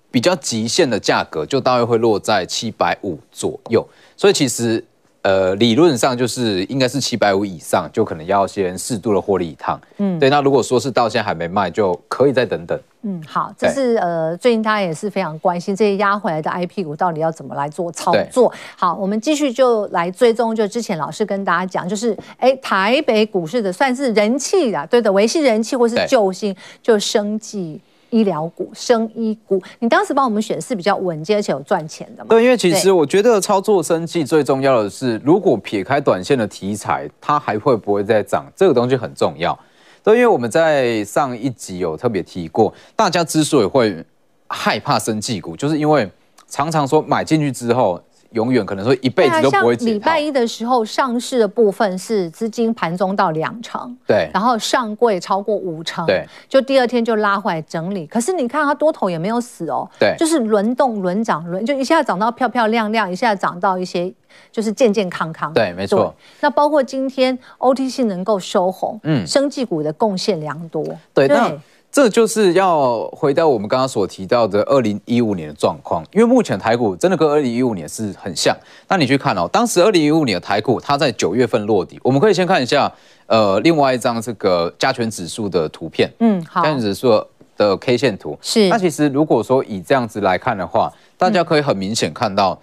[0.10, 4.84] 比较极限的价格就大约会落在七百五左右，所以其实
[5.22, 9.80] 呃理论上就是应该是七百五以上，就可能要先适度的获利一趟。
[9.98, 10.30] 嗯，对。
[10.30, 12.80] 那如果说是到现在还没卖，就可以再等等。
[13.04, 18.52] 嗯，好，这是呃最近大家也是非常关心这些压回来的 IP 股到底要怎么来做操作。
[18.76, 27.80] 好，我们继续就来追踪，就之前老师跟大家讲，就是哎台北股市的算是人气的，对的，维系人气或是救星，就生技。
[28.10, 32.28] 医疗股、生医股，你当时帮我们选的是比较稳健而且有赚钱的吗？
[32.30, 38.46] 对，因为其实我觉得操作生技最重要的是，如果撇开短线的题材，它还会不会再涨？
[38.56, 39.58] 这个东西很重要。
[40.04, 44.04] 对，因为我们在上一集有特别提过，大家之所以会
[44.48, 46.10] 害怕生技股，就是因为
[46.48, 48.02] 常常说买进去之后。
[48.32, 49.92] 永远可能说一辈子都不会解套。
[49.94, 58.06] 礼拜一的时候上市的部分是资金盘中到两成，对，然后上柜超过五成，对，就第二天就拉回来整理。
[58.08, 64.14] 可是你看它多头也没有死哦，对，就是轮动轮涨轮，就一下涨到漂漂亮亮，一下涨到一些
[64.52, 65.54] 就是健健康康。
[65.54, 66.14] 对，没错。
[66.42, 70.84] 那包括今天 OTC 能够收红，嗯，生技股的贡献良多。
[71.14, 71.60] 对，对。
[71.92, 78.56] 这就是要回到我们刚刚所提到的二零一五年的状况，因为目前台股真的跟二零一五年是很像。
[78.88, 82.00] 那你去看哦，当时二零一五年的台股，它在九月份落底。
[82.04, 82.92] 我们可以先看一下，
[83.26, 86.12] 呃，另外一张这个加权指数的图片。
[86.20, 86.62] 嗯，好。
[86.62, 88.68] 加权指数的 K 线图是。
[88.68, 92.60] 那其实如果说以这样子来看的话，大家可以很明显看到。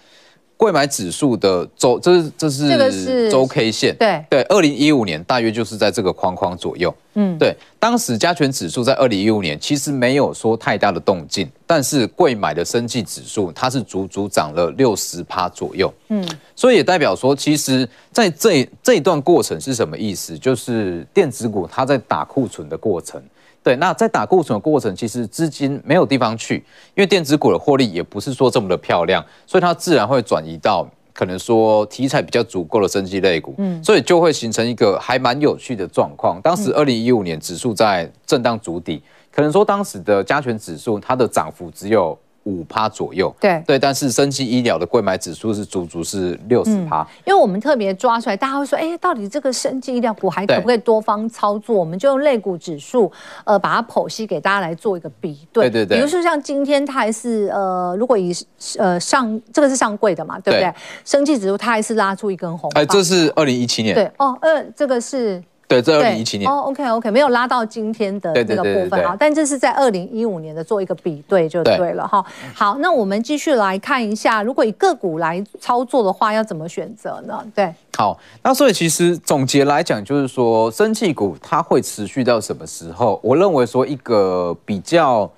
[0.65, 4.25] 柜买指数的周，这是这是周 K 线，对。
[4.31, 20.39] 对，二零一五年大约就是在这个框框左右，嗯，对，当时加权指数在二零一五年其实没有说太大的动静，但是贵买的生技指数它是足足涨了六十趴左右，嗯，所以也代表说，其实在这这一段过程是什么意思？
[20.39, 23.23] 就是电子股它在打库存的过程。
[23.65, 26.57] 对，那在打库存的过程，其实资金没有地方去，
[26.95, 36.39] 因为电子股的获利也不是说这么的漂亮，所以它自然会转移到可能说题材比较足够的升级类股，嗯，所以就会形成一个还蛮有趣的状况。
[36.43, 42.17] 当时二零一五年指数在震荡筑底，可能说当时的加权指数它的涨幅只有。
[42.45, 51.75] 五趴左右，对对，但是生技医疗的柜买指数是足足是六十趴，因为我们特别抓出来，大家会说，哎，到底这个生技医疗股还可不可以多方操作？
[51.75, 53.11] 我们就用类股指数，
[53.45, 55.71] 呃，把它剖析给大家来做一个比对。
[55.71, 55.97] 对对对。
[55.97, 58.33] 比如说像今天它还是呃，如果以
[58.79, 60.73] 呃上这个是上柜的嘛，对不对？
[61.05, 62.83] 生技指数它还是拉出一根红棒。
[62.83, 63.95] 哎，这是二零一七年。
[63.95, 65.43] 对哦，呃，这个是。
[65.67, 72.25] 对，这二零一七年哦，OK OK，没有拉到今天的这个部分啊，但这是在二零一五年的做一个比对就对了哈。
[72.55, 77.43] 好，那我们继续来看一下，如果以个股来操作的话，要怎么选择呢？
[77.55, 83.19] 对，好，那所以其实总结来讲，就是说，生气股它会持续到什么时候？
[83.23, 85.31] 我认为说一个比较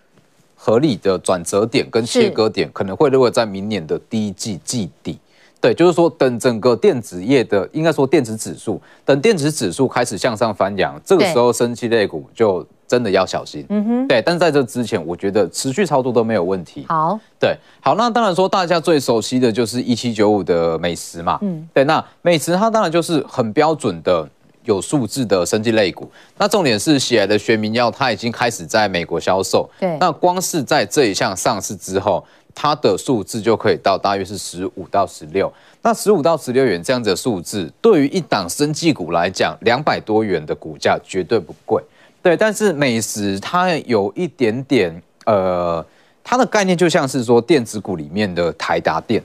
[0.57, 5.19] 合理的转折点跟切割点，可能会落在明年的第一季季底。
[5.67, 13.67] 对，就是说，等整个电子业的，应该说电子指数，等电子指数开始向上翻扬，这个时候，生技类股就真的要小心。
[13.69, 14.23] 嗯哼，对。
[14.25, 16.87] 但是在这之前，我觉得持续操作都没有问题。
[16.89, 21.37] 好，对，好，那当然说，大家最熟悉的就是一七九五的美食嘛。
[21.43, 24.25] 嗯，对，那美食它当然就是很标准的
[24.63, 26.09] 有数字的生技类股。
[26.39, 29.69] 那重点是，喜来的学名药它已经开始在美国销售。
[29.81, 32.25] 对，那光是在这一项上市之后。
[32.59, 41.83] 它的数字就可以到大约是十五到十六，那十五到十六元这样子的数字，对于一档生技股来讲，两百多元的股价绝对不贵。
[42.23, 45.85] 对，但是美食它有一点点，呃，
[46.25, 49.23] 它的概念就像是说电子股里面的台达电。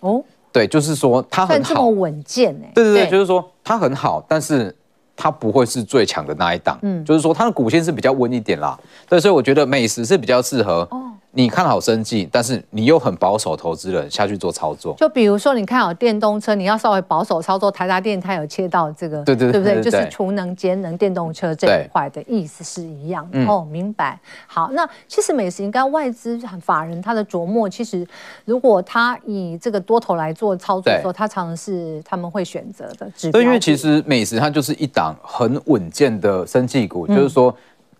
[0.00, 4.72] 哦，对，就是说它很好，这么稳健哎，对对对，就是说它很好，但是
[5.16, 11.07] 它不会是最强的那一档，嗯，就是说它的股线是比较温一点啦，对，所以我觉得美食是比较适合哦。
[11.30, 14.94] 你看好生技，但是你又很保守，投资人下去做操作。
[14.94, 17.70] 就比如说，你看好电动车，你要稍微保守操作。
[17.70, 19.82] 台达电它有切到这个，对对对，对不对？
[19.82, 24.18] 就是储能节能电动车这一块的意思是一样的哦，明白。
[24.46, 28.04] 好，那其实美食应该外资法人他的琢磨，其实
[28.46, 33.32] 如果他以这个多头来做操作的时候，他常常是他们会选择的指标。
[33.32, 37.54] 对，因为其实美食它就是一档很稳健的生技股，嗯、就是说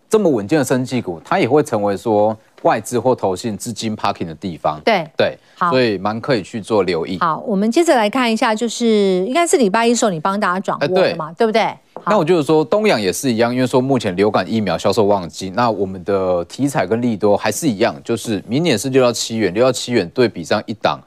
[0.09, 2.37] 这么稳健的生技股，它也会成为说。
[2.63, 7.19] 外资或投信资金 parking 的地方，对对，好，所以蛮可以去做留意。
[7.21, 11.73] 好，我们接着来看一下，就是应该是礼拜一时候你帮大家转握的嘛，欸、对，对不对？
[12.07, 21.01] 那我就是说东阳也是一样，因为说目前流感疫苗销售旺季，那我们的题材跟利多还是一样，就是明年是六到七元，六到七元对比上一档，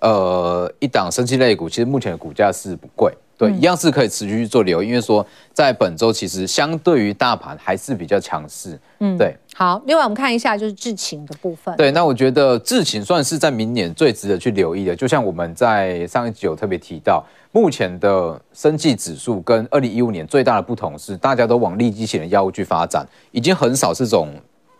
[0.00, 3.12] 呃，一档生气类股，其实目前的股价是不贵。
[3.38, 8.76] 对，一样是可以持续去做留意，因为说在本周其实相对于大盘还是比较强势。
[8.98, 9.32] 嗯，对。
[9.54, 11.76] 好，另外我们看一下就是智勤的部分。
[11.76, 14.96] 对，那我觉得智勤算是在明年最值得去留意的。
[14.96, 24.28] 就像我们在上一集有特别提到，目前的生技指数跟二零一五年最大的不同是，大家都往利基型的药物去发展，已经很少是这种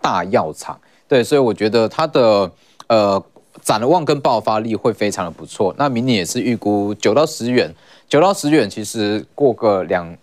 [0.01, 0.77] 大药厂。
[1.07, 2.51] 对，所以我觉得它的
[2.89, 3.25] 呃
[3.63, 5.73] 展望跟爆发力会非常的不错。
[5.79, 7.73] 那明年也是预估九到十元。
[8.09, 10.17] 九到十元，其实过个两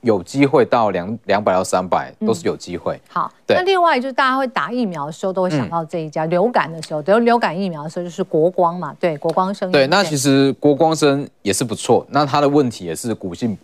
[0.00, 2.94] 有机会到两两百到三百都是有机会。
[2.96, 9.70] 嗯、好，对那另外就是大家会打疫苗的时候都会想到这一家，嗯、流感的时候，得流感疫苗的时候就是国光嘛，对，国光生。
[9.70, 13.56] 对，那其实国光生也是不错，那它的问题也是骨性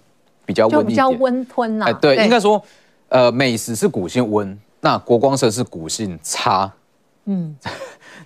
[0.46, 1.86] 比较温一点，比较温吞呐。
[1.86, 2.62] 哎，对，对应该说，
[3.08, 6.72] 呃，美食是骨性温，那国光生是骨性差。
[7.24, 7.56] 嗯。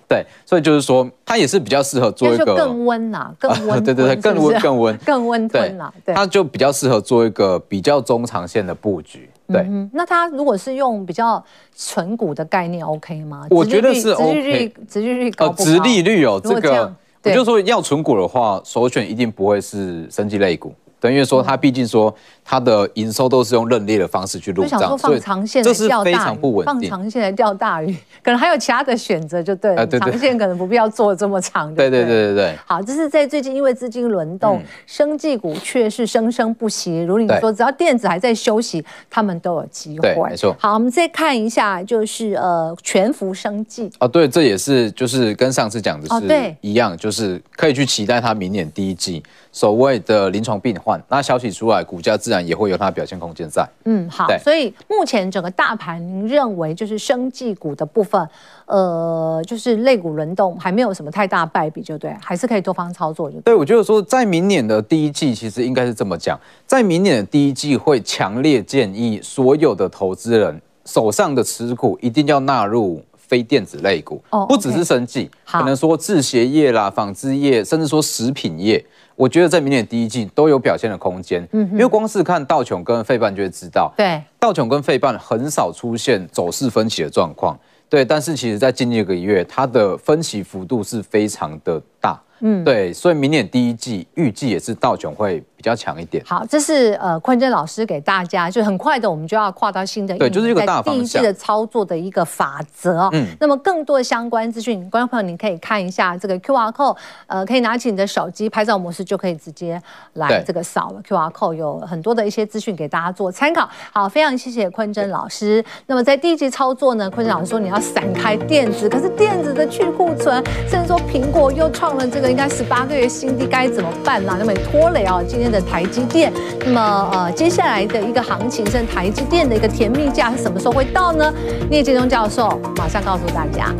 [0.08, 9.28] 对，所以就是说，它也是比较适合做一个更温 呐，更温、啊， 对对对，更温更温更温吞呐，对，它就比较适合做一个比较中长线的布局。
[9.46, 11.42] 对，嗯、那它如果是用比较
[11.76, 13.46] 纯股的概念，OK 吗？
[13.50, 15.64] 我觉得是 OK，殖利率，殖利率高不高？
[15.64, 16.94] 殖利率哦，这个，
[17.24, 20.72] 我就说要纯股的话，首选一定不会是生技类股。
[21.00, 29.86] 等于说，它毕竟说它的营收都是用认列的方式去入账，放长线来钓大鱼，放长线来钓大鱼，可能还有其他的选择，就对了。
[29.86, 31.74] 长线可能不必要做这么长。
[31.74, 32.58] 对对对对对。
[32.66, 37.00] 好，这是在最近因为资金轮动，生技股却是生生不息。
[37.02, 40.14] 如你说，只要电子还在休息，他们都有机会。
[40.28, 40.56] 没错。
[40.58, 43.90] 好，我们再看一下，就是呃，全幅生技。
[44.00, 49.22] 哦，对，这也是就是跟上次讲的是一样，就是可以去期待它明年第一季。
[49.50, 53.66] 所谓的临床病患，那消息出来，股价自然也会有它的表现空间在。
[53.84, 54.26] 嗯，好。
[54.38, 58.28] 所以目前整个大盘，您认为就是生技股的部分，
[58.66, 63.52] 呃，就是类股轮动，还没有什么太大败笔，就对，还是可以多方操作就对。
[63.52, 78.84] 对，我觉得说，在明年的第一季，其实应该是这么讲，在明年的第一季，会强烈建议所有的投资人手上的持股一定要纳入非电子类股，哦，不只是生技，可能说制鞋业啦、纺织业，甚至说食品业。
[79.18, 87.58] 我觉得在明年第一季都有表现的空间，嗯，因为光是看道琼跟费半就会知道，对，道琼跟费半很少出现走势分歧的状况，
[87.88, 92.22] 对，但是其实在近一个月，它的分歧幅度是非常的大。
[92.40, 96.22] 嗯，对，所以明年第一季预计也是道琼会比较强一点。
[96.24, 100.94] 好，这是呃坤真老师给大家，就很快的我们就要跨到新的对，就是一个大方向。
[100.94, 103.10] 第一季的操作的一个法则。
[103.12, 106.96] 嗯，那么更多的相关资讯，观众朋友你可以看一下这个 QR code，
[107.26, 109.82] 呃，可以拿起你的手机拍照模式就可以直接
[110.12, 113.68] 来这个扫了 QR code，有很多的一些资讯给大家做参考。
[113.92, 115.64] 好，非常谢谢坤真老师。
[115.86, 122.28] 那么在第一季操作呢，坤真老师说你要散开电子，可是电子的去库存，甚至说苹果又创了这个。
[122.28, 124.36] 应该十八个月新低该怎么办呢？
[124.38, 126.32] 那么拖累啊，今天的台积电。
[126.66, 131.32] 那么呃，接下来的一个行情，甚至台积电的一个甜蜜价是什么时候会到呢？
[131.70, 133.72] 聂建中教授马上告诉大家。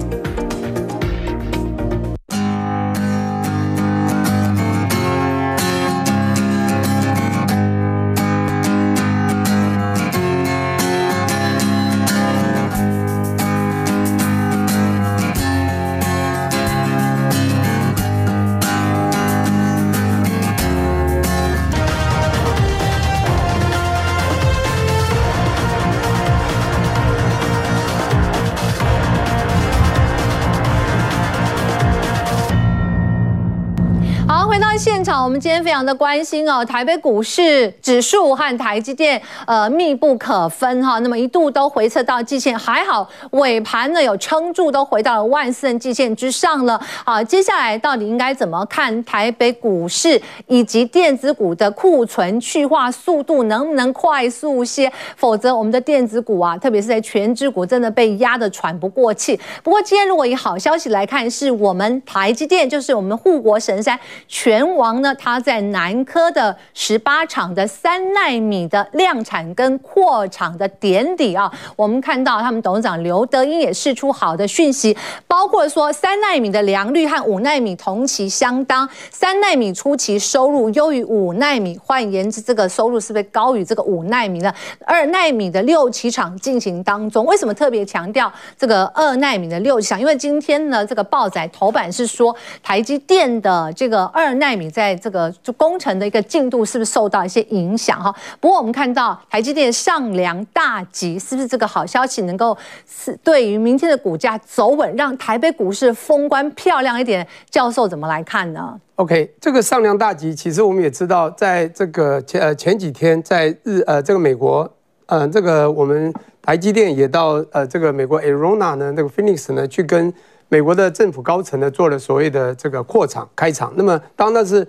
[35.41, 46.81] 今天非常的关心哦，台北股市指数和台积电呃密不可分哈，那么一度都回撤到季线，还好尾盘呢有撑住，都回到了万四季线之上了。
[47.05, 54.93] 好，接下来到底应该怎么看台北股市以及电子股的库存去化速度能不能快速些？
[55.15, 59.39] 否则我们的电子股啊，特别是在权值股，真的被压得喘不过气。
[59.63, 63.97] 不过今天如果以好消息来看，是我们台积电，就是我们护国神山。
[64.27, 84.55] 全王呢，它在南科的十八厂的三奈米的量产跟扩厂的典礼啊，我们看到他们董事长刘德英也释出好的讯息，包括说三奈米的良率和五奈米同期相当，三奈米初期收入优于五奈米，换言之，这个收入是不是高于这个五奈米呢？
[84.87, 89.99] 二奈米的六期厂进行当中，为什么特别强调这个二奈米的六期厂？
[89.99, 94.29] 因为今天呢，这个报载头版是说台积电的这个二。
[94.29, 98.15] 二奈米在这个呃就工程的一个进度是不是受到一些影响哈？
[98.39, 102.57] 不过我们看到台积电上梁大吉，是不是这个好消息能够
[102.87, 107.27] 是对于明天的股价走稳，让台北股市封关漂亮一点？
[107.51, 114.71] 教授怎么来看呢？OK，这个上梁大吉，其实我们也知道，在这个前呃前几天，在日呃这个美国
[115.07, 120.15] 呃这个我们台积电也到呃这个美国 Arizona 呢那个 Phoenix 呢去跟。
[120.51, 124.67] 美国的政府高层呢，做了所谓的这个扩厂开厂，那么当那是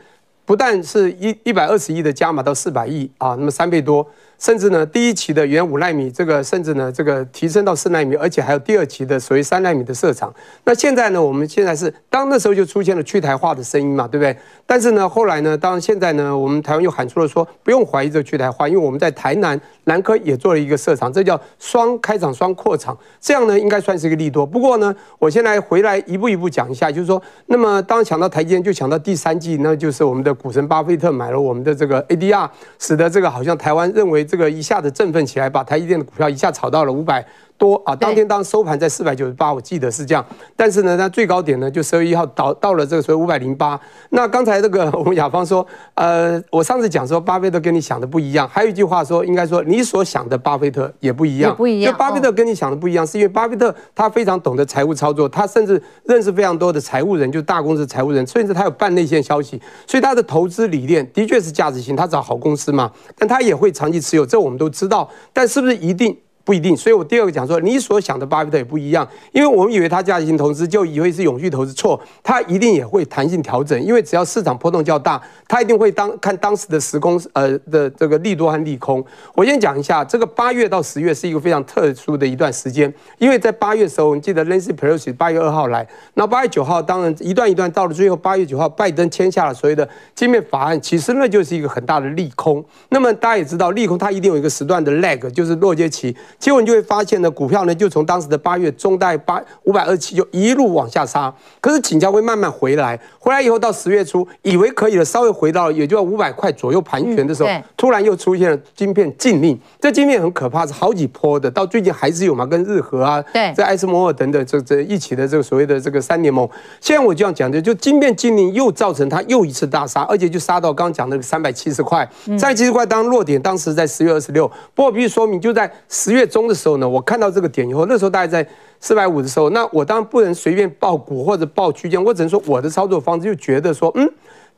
[0.49, 4.03] 不但是一一百二十亿的加码到四百亿啊，那么三倍多。
[4.39, 10.33] 甚至呢，第一期的原五奈米这个，甚至呢，这个提升到四奈米，而且还有第二期的所谓三奈米的设厂。
[10.63, 14.33] 那现在呢，我们现在是当那时候就出现了去台化的声音嘛，对不对？
[14.65, 24.45] 但是呢，后来呢，当现在呢，我们台湾又喊出了说不用怀疑这去台化，因为我们在台南南科也做了一个设厂，这叫双开厂双扩厂，这样呢应该算是一个利多。
[24.45, 34.28] 不过呢，我现在回来一步一步讲一下，就是说，那么当想到台积电，就想到第三季，那就是我们的股神巴菲特买了我们的这个 ADR，使得这个好像台湾认为。
[34.29, 37.25] 这个一下子振奋起来，把台积电的股票一下炒到了五百。
[37.59, 37.93] 多啊！
[37.95, 40.25] 当天当收盘在四百九十八，我记得是这样。
[40.55, 43.79] 但是呢，它最高点呢，就十二月一号到到了这个所谓五百零八。
[44.11, 48.47] 那刚才这个 我们雅芳说，呃，我上次讲说巴菲特跟你想的不一样。
[48.47, 51.53] 还有一句话说，应该说你所想的巴菲特也不一样。
[51.53, 51.91] 不一样。
[51.91, 61.93] 就巴菲特跟你想的不一样，是因为巴菲特他非常懂得财务操作，他甚至认识非常多的财务人，就是大公司财务人，甚至他有半内线消息，所以他的投资理念的确是价值型。
[61.93, 65.09] 他找好公司嘛，但他也会长期持有，这我们都知道。
[65.33, 66.17] 但是不是一定？
[66.49, 79.05] 不一定，所以我第二个讲说，你所想的巴菲特也不一样，因为我们以为他价值型投资就以为是永续投资，错，他一定也会弹性调整，因为只要市场波动较大，他一定会当看当时的时空呃的这个利多和利空。
[79.35, 92.65] 我先讲一下，这个八月到十月是一个非常特殊的一段时间，因为在八月的时候，你记得 Nancy Pelosi 八月二号来，那八月九号当然一段一段到了最后，八月九号拜登签下了所谓的晶片法案，其实那就是一个很大的利空。
[92.89, 96.17] 那么大家也知道，利空它一定有一个时段的 lag，就是落阶期。
[96.39, 126.87] 结果你就会发现呢，股票呢就从当时的八月中大概八五百二十七就一路往下杀，可是紧张会慢慢回来，回来以后到十月初以为可以了，稍微回到也就要五百块左右盘旋的时候，突然又出现了晶片禁令，这晶片很可怕，是好几波的，到最近还是有嘛，跟日和啊，对，在艾斯摩尔等等这这一起的这个所谓的这个三联盟，现在我就要讲的就晶片禁令又造成它又一次大杀，而且就杀到刚刚讲的三百七十块，三百七十块当落点，当时在十月二十六，不过必须说明就在十月中的时候呢。
[126.87, 128.47] 我看到这个点以后，那时候大概在
[128.79, 134.09] 四百五的时候，那我当然不能随便报股或者报区间，我只能说我的操作方式就觉得说，嗯，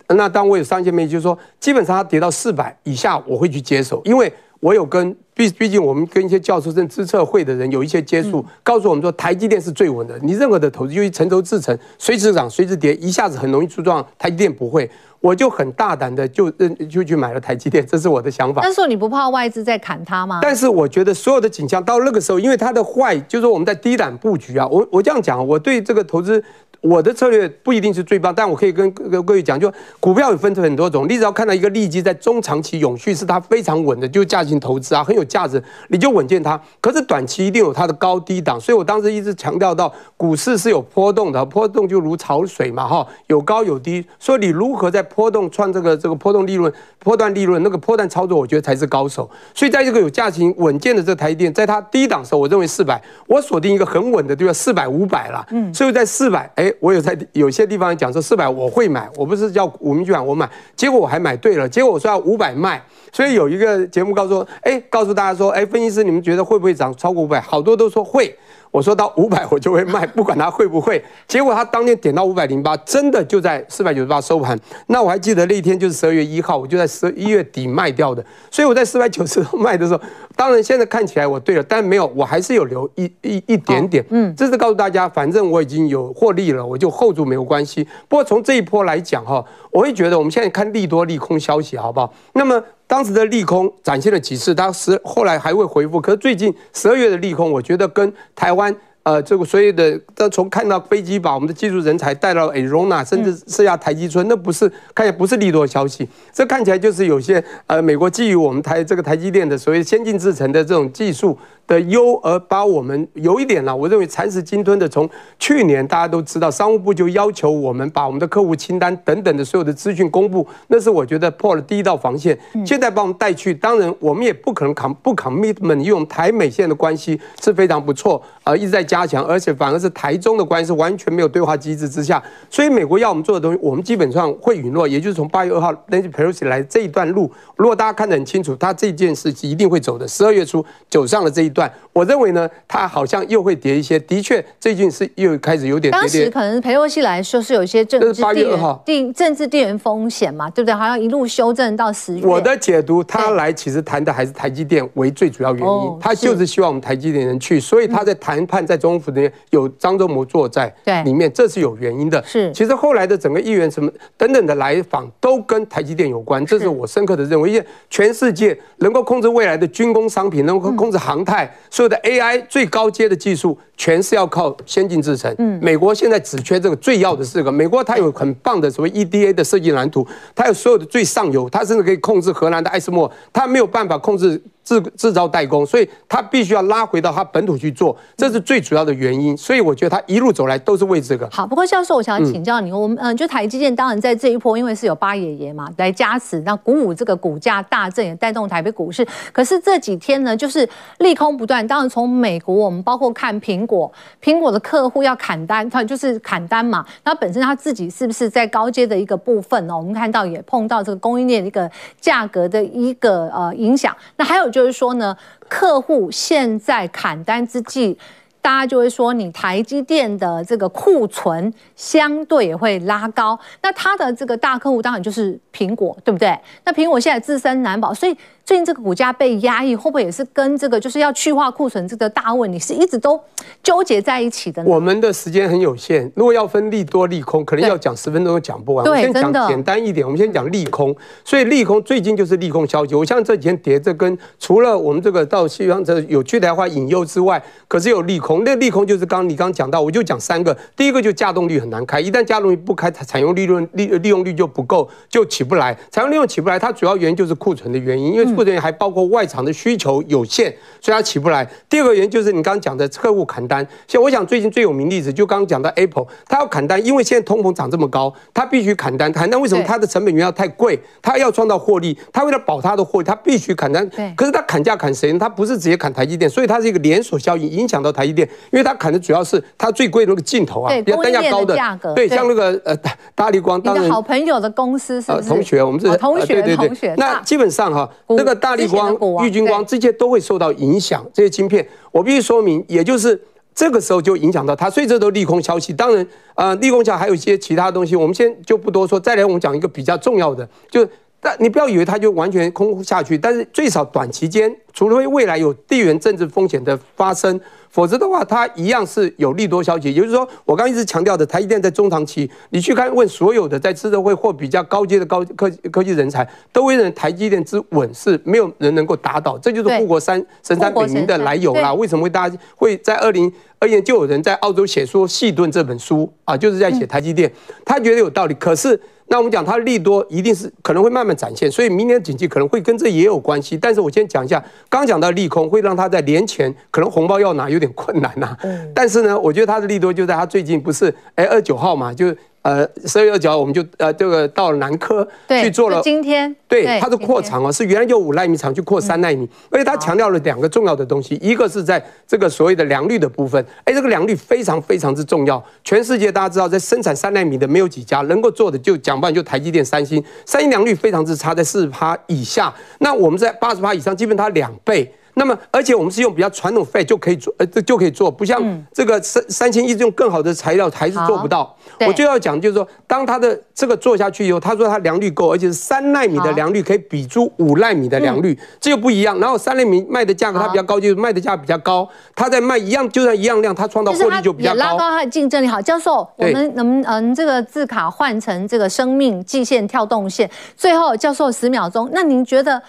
[0.09, 14.89] 那当我有上线媒体就是说，基本上它跌到四百以下，我会去接手，因为我有跟毕毕竟我们跟一些教授、甚至资策会的人有一些接触，告诉我们说台积电是最稳的，你任何的投资，由于成熟制成，随时涨随时跌，一下子很容易出状，台积电不会。
[15.21, 18.61] 我就很大胆的就认就去买了台积电， 这是我的想法。
[18.63, 20.39] 但是你不怕外资在砍它吗？
[20.41, 24.67] 但是我觉得所有的景象到那个时候，因为它的坏，就是说我们在低档布局啊。
[24.67, 26.43] 我我这样讲，我对这个投资。
[26.81, 36.59] 我的策略不一定是最棒，但我可以跟各位讲，就股票有分成很多种，你只要看到一个利基在中长期永续，是它非常稳的，就是价值型投资啊，很有价值，你就稳健它。
[36.79, 49.29] 可是短期一定有它的高低档，所以我当时一直强调到，股市是有波动的，波动就如潮水嘛，哈，有高有低，所以你如何在波动创这个这个波动利润、波段利润那个波段操作，我觉得才是高手。
[49.53, 54.53] 所以在这个有价型稳健的这台电，在它低档的时候，我认为四百，我锁定一个很稳的，对吧？
[54.53, 56.71] 四百五百了，嗯，所以在四百，哎。
[56.79, 62.81] 我有在有些地方讲说四百我会买，我不是叫股民去买，我买，结果我还买对了，结果我说要五百卖，
[63.11, 67.39] 所以有一个节目告诉，哎，告诉大家说，哎，分析师你们觉得会不会涨超过五百？
[67.39, 68.35] 好多都说会。
[68.71, 71.03] 我说到五百我就会卖，不管它会不会。
[71.27, 74.57] 结果它当天点到五百零八，真的就在四百九十八收盘。
[74.87, 78.25] 那我还记得那一天就是十二月一号，我就在十一月底卖掉的。
[78.49, 80.01] 所以我在四百九十卖的时候，
[80.35, 84.03] 当然现在看起来我对了，但没有，我还是有留一一一点点。
[84.09, 87.83] 嗯，这是告诉大家，反正我已经有获利了，我就 hold 住没有关系。
[88.07, 92.13] 不过从这一波来讲哈，我会觉得我们现在看利多利空消息好不好？
[92.33, 92.63] 那么。
[92.91, 96.01] 当时的利空展现了几次，当时后来还会回复。
[96.01, 99.97] 可是最近十二月的利空，我觉得跟台湾呃这个所有的，
[100.29, 111.39] 从看到飞机把我们的技术人才带到 Arizona，甚至设下台积村，那不是看起来不是利多消息，这看起来就是有些呃美国基于我们台这个台积电的所谓先进制程的这种技术。
[111.65, 114.87] 的优而把我们有一点呢，我认为蚕食鲸吞的。
[114.87, 115.09] 从
[115.39, 122.37] 去年大家都知道，商务部就要求我们把我们的客户清单等等的所有的资讯公布，那是我觉得破了第一道防线。
[122.65, 134.81] 现在把我们带去，当然我们也不可能扛不 commitment，用台美现在的关系是非常不错，啊，一直在加强，而且反而是台中的关系完全没有对话机制之下，所以美国要我们做的东西，我们基本上会允诺。
[134.85, 140.07] 也就是从八月二号 Nancy Pelosi 来这一段路，如果大家看得很清楚，他这件事一定会走的。
[140.07, 141.71] 十二月初走上了这一段。
[141.93, 143.99] 我认为呢，它好像又会跌一些。
[143.99, 145.99] 的确，最近是又开始有点跌跌。
[145.99, 150.73] 当时可能裴洛西来说是有一些政治地缘地政治地缘风险嘛，对不对？
[150.73, 152.25] 好像一路修正到十月。
[152.25, 160.73] 我的解读，他来其实谈的还是台积电为最主要原因，他就是希望我们台积电能去，所以他在谈判在总统府里面有张忠谋坐在
[161.05, 162.23] 里面，这是有原因的。
[162.25, 171.40] 是，其实后来的整个议员什么等等的来访都跟台积电有关，这是我深刻的认为，因为全世界能够控制未来的军工商品，能够控制航太。
[171.69, 175.33] 所有的 AI 最高阶的技术，全是要靠先进制程。
[175.37, 177.51] 嗯，美国现在只缺这个最要的是这个。
[177.51, 184.41] 美国它有很棒的所谓 EDA 的设计蓝图，它有所有的最上游，它甚至可以控制荷兰的艾斯莫，它没有办法控制。
[184.63, 189.35] 制制造代工，所以他必须要拉回到他本土去做，这是最主要的原因。
[189.35, 191.27] 所以我觉得他一路走来都是为这个。
[191.31, 199.05] 好，不过教授，我想要请教你，我们嗯，就台积电当然在这一波，因为是有八爷爷嘛来加持，那鼓舞这个股价大振，也带动台北股市。
[199.31, 200.67] 可是这几天呢，就是
[200.99, 201.65] 利空不断。
[201.67, 203.91] 当然从美国，我们包括看苹果，
[204.21, 206.85] 苹果的客户要砍单，它就是砍单嘛。
[207.03, 209.75] 那本身他自己是不是在高阶的一个部分呢？
[209.75, 213.95] 我们看到也碰到这个供应链的一个价格的一个呃影响。
[214.17, 217.97] 那还有就是说呢，客户现在砍单之际，
[218.41, 223.39] 大家就会说，你台积电的这个库存相对也会拉高。
[223.63, 226.37] 那他的这个大客户当然就是苹果，对不对？
[226.65, 228.15] 那苹果现在自身难保，所以。
[228.43, 233.17] 最近这个股价被压抑，会不会也是跟这个就是要去化库存这个大问题是一直都
[233.63, 234.69] 纠结在一起的呢？
[234.69, 238.85] 我们的时间很有限，如果要分利多利空，可能要讲十分钟都讲不完。
[238.85, 240.93] 我先讲简单一点，我们先讲利空。
[241.23, 242.95] 所以利空最近就是利空消息。
[242.95, 248.43] 我像这几天跌，这跟除了我们这个到西方这有去台化引诱之外，可是有利空。
[248.43, 250.57] 那利空就是刚你刚刚讲到，我就讲三个。
[250.75, 255.77] 第一个就价动率很难开，一旦价动率不开，采用利润利利用率就不够，就起不来。
[255.91, 258.30] 采用利用起不来，它主要原因就是库存的原因，因为。
[258.43, 261.47] 人还包括外场的需求有限，所以它起不来。
[261.69, 263.65] 第二个原因就是你刚刚讲的客户砍单。
[263.87, 269.11] 像我想最近最有名例子，就刚刚讲到 Apple，它要砍单，因为现在通膨涨这么高，它必须砍单。
[269.11, 269.63] 砍单为什么？
[269.67, 273.87] 它的成本原料太贵，它要创造获利，它为了保它的获利，它必须砍单。
[274.15, 275.19] 可是它砍价砍谁呢？
[275.19, 278.27] 它不是直接砍台积电，所以它是一个连锁效应，影响到台积电。
[278.51, 281.93] 因为它砍的主要是它最贵的那个镜头啊，比较单价高的价格。
[281.93, 282.75] 对，像那个呃
[283.15, 285.29] 大立光，当你的好朋友的公司是不是？
[285.29, 286.95] 同学，我们是同学，对对对。
[286.97, 287.89] 那基本上哈，
[288.21, 288.95] 那个大力光。
[289.25, 293.19] 玉金光这些都会受到影响，这些晶片我必须说明，也就是
[293.53, 295.73] 这个时候就影响到它，所以这都利空消息。
[295.73, 298.99] 当然，呃，利空下还有一些其他东西，我们先就不多说。
[298.99, 300.87] 再来，我们讲一个比较重要的，就
[301.19, 307.39] 但你不要以为它就完全空下去，但是最少短期间，除非未来有地缘政治风险的发生。
[307.69, 309.87] 否则的话，它一样是有利多消息。
[309.87, 319.37] 也就是说，我刚一直强调的，台积电在中长期，你去看问所有的在资策会或比较高阶的高科科技人才，都会认为台积电之稳是没有人能够打倒。
[319.37, 321.73] 这就是护国山神山北明的来由啦。
[321.73, 327.31] 为什么会大家会在二零二一年就有人在澳洲写说《细盾》这本书啊，就是在写台积电，
[327.63, 328.33] 他觉得有道理。
[328.33, 328.77] 可是。
[329.07, 333.57] 那我们讲它利多一定是可能会慢慢展现，所以明年的景气可能会跟这也有关系。
[333.57, 334.41] 但是我先讲一下，
[334.71, 338.35] 刚讲到利空会让他在年前可能红包要拿有点困难呐。
[338.73, 345.79] 但是呢，我觉得他的利多就在他最近不是哎二九号嘛，就呃，十二月九号我们就呃这个到了南科去做了。
[345.83, 355.43] 今天对它的扩厂哦，是原来就五奈米厂去扩三奈米，而且它强调了两个重要的东西，一个是在这个所谓的良率的部分，哎，这个良率非常非常之重要。
[355.63, 362.51] 全世界大家知道，在生产三奈米的没有几家能够做的，就讲半就台积电、三星，三星良率非常之差，在四十趴以下。
[362.79, 364.91] 那我们在八十趴以上，基本它两倍。
[365.21, 368.41] 那么，而且我们是用比较传统费就可以做，呃，这就可以做，不像
[368.73, 371.55] 这个三三千一用更好的材料还是做不到。
[371.85, 379.19] 我就要讲，就是说，当它的这个做下去以后，他说它良率够，而且是三纳米的良率可以比出五纳米的良率，这就不一样。
[379.19, 385.45] 然后三纳米卖的价格它比较高，就是卖的价比较高，它在卖一样，就算一样量，它创造获利就比较高，拉高它的竞争力。
[385.45, 392.59] 好，教授，我们能嗯这个字卡换成这个生命季线跳动线，最后教授十秒钟，那您觉得？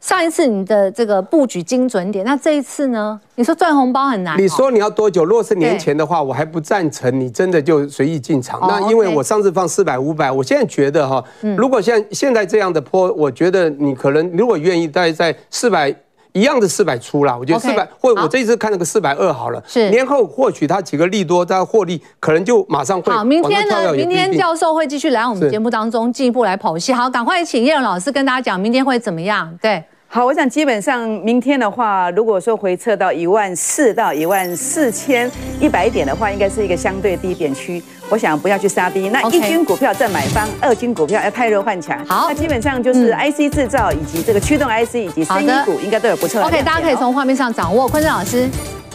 [0.00, 3.20] 上一次你的这个布局精准点，那这一次呢？
[3.34, 4.40] 你说赚红包很难。
[4.40, 5.24] 你说你要多久？
[5.24, 8.60] 若是年前的话，我还不赞成你真的就随意进场。
[8.62, 11.22] 那因为我上次放四百五百，我现在觉得哈，
[11.56, 15.94] 如果像现在这样的坡，我觉得你可能如果愿意待在四百
[16.32, 19.62] 一样的四百出啦，我觉得四百或我这一次看那个四百二好了。
[19.66, 23.12] 是年后或许它几个利多，它获利可能就马上会。
[23.12, 23.92] 好，明天呢？
[23.92, 26.92] 明天教授会继续来我们节目当中进一步来剖析。
[26.92, 29.56] 好，赶快请叶老师跟大家讲明天会怎么样？
[29.60, 29.82] 对。
[30.10, 35.30] 好，我想基本上明天的话，如果说回撤到一万四到一万四千
[35.60, 37.82] 一百点的话，应该是一个相对低点区。
[38.08, 39.10] 我想不要去杀低。
[39.10, 42.02] 那一军股票在买方，二军股票要汰弱换强。
[42.06, 46.46] 好，那基本上就是 IC 制造以及这个驱动 IC 以及生医股应该都有不错的。
[46.46, 47.86] OK，大家可以从画面上掌握。
[47.86, 48.48] 坤正老师，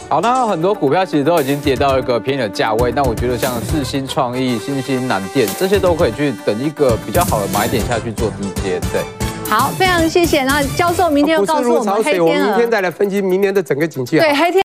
[0.08, 2.90] 好，那很多股票其实都已经跌到一个便宜的价位。
[2.90, 8.80] 那我觉得像四新创意、新兴南电这些都可以去等一个比较好的买点下去做低接。
[8.92, 9.23] 对。
[9.56, 10.42] 好，非常谢谢。
[10.42, 14.18] 那教授明天又告诉我们黑天鹅，我明天再来分析明年的整个景气。
[14.18, 14.60] 对，黑天。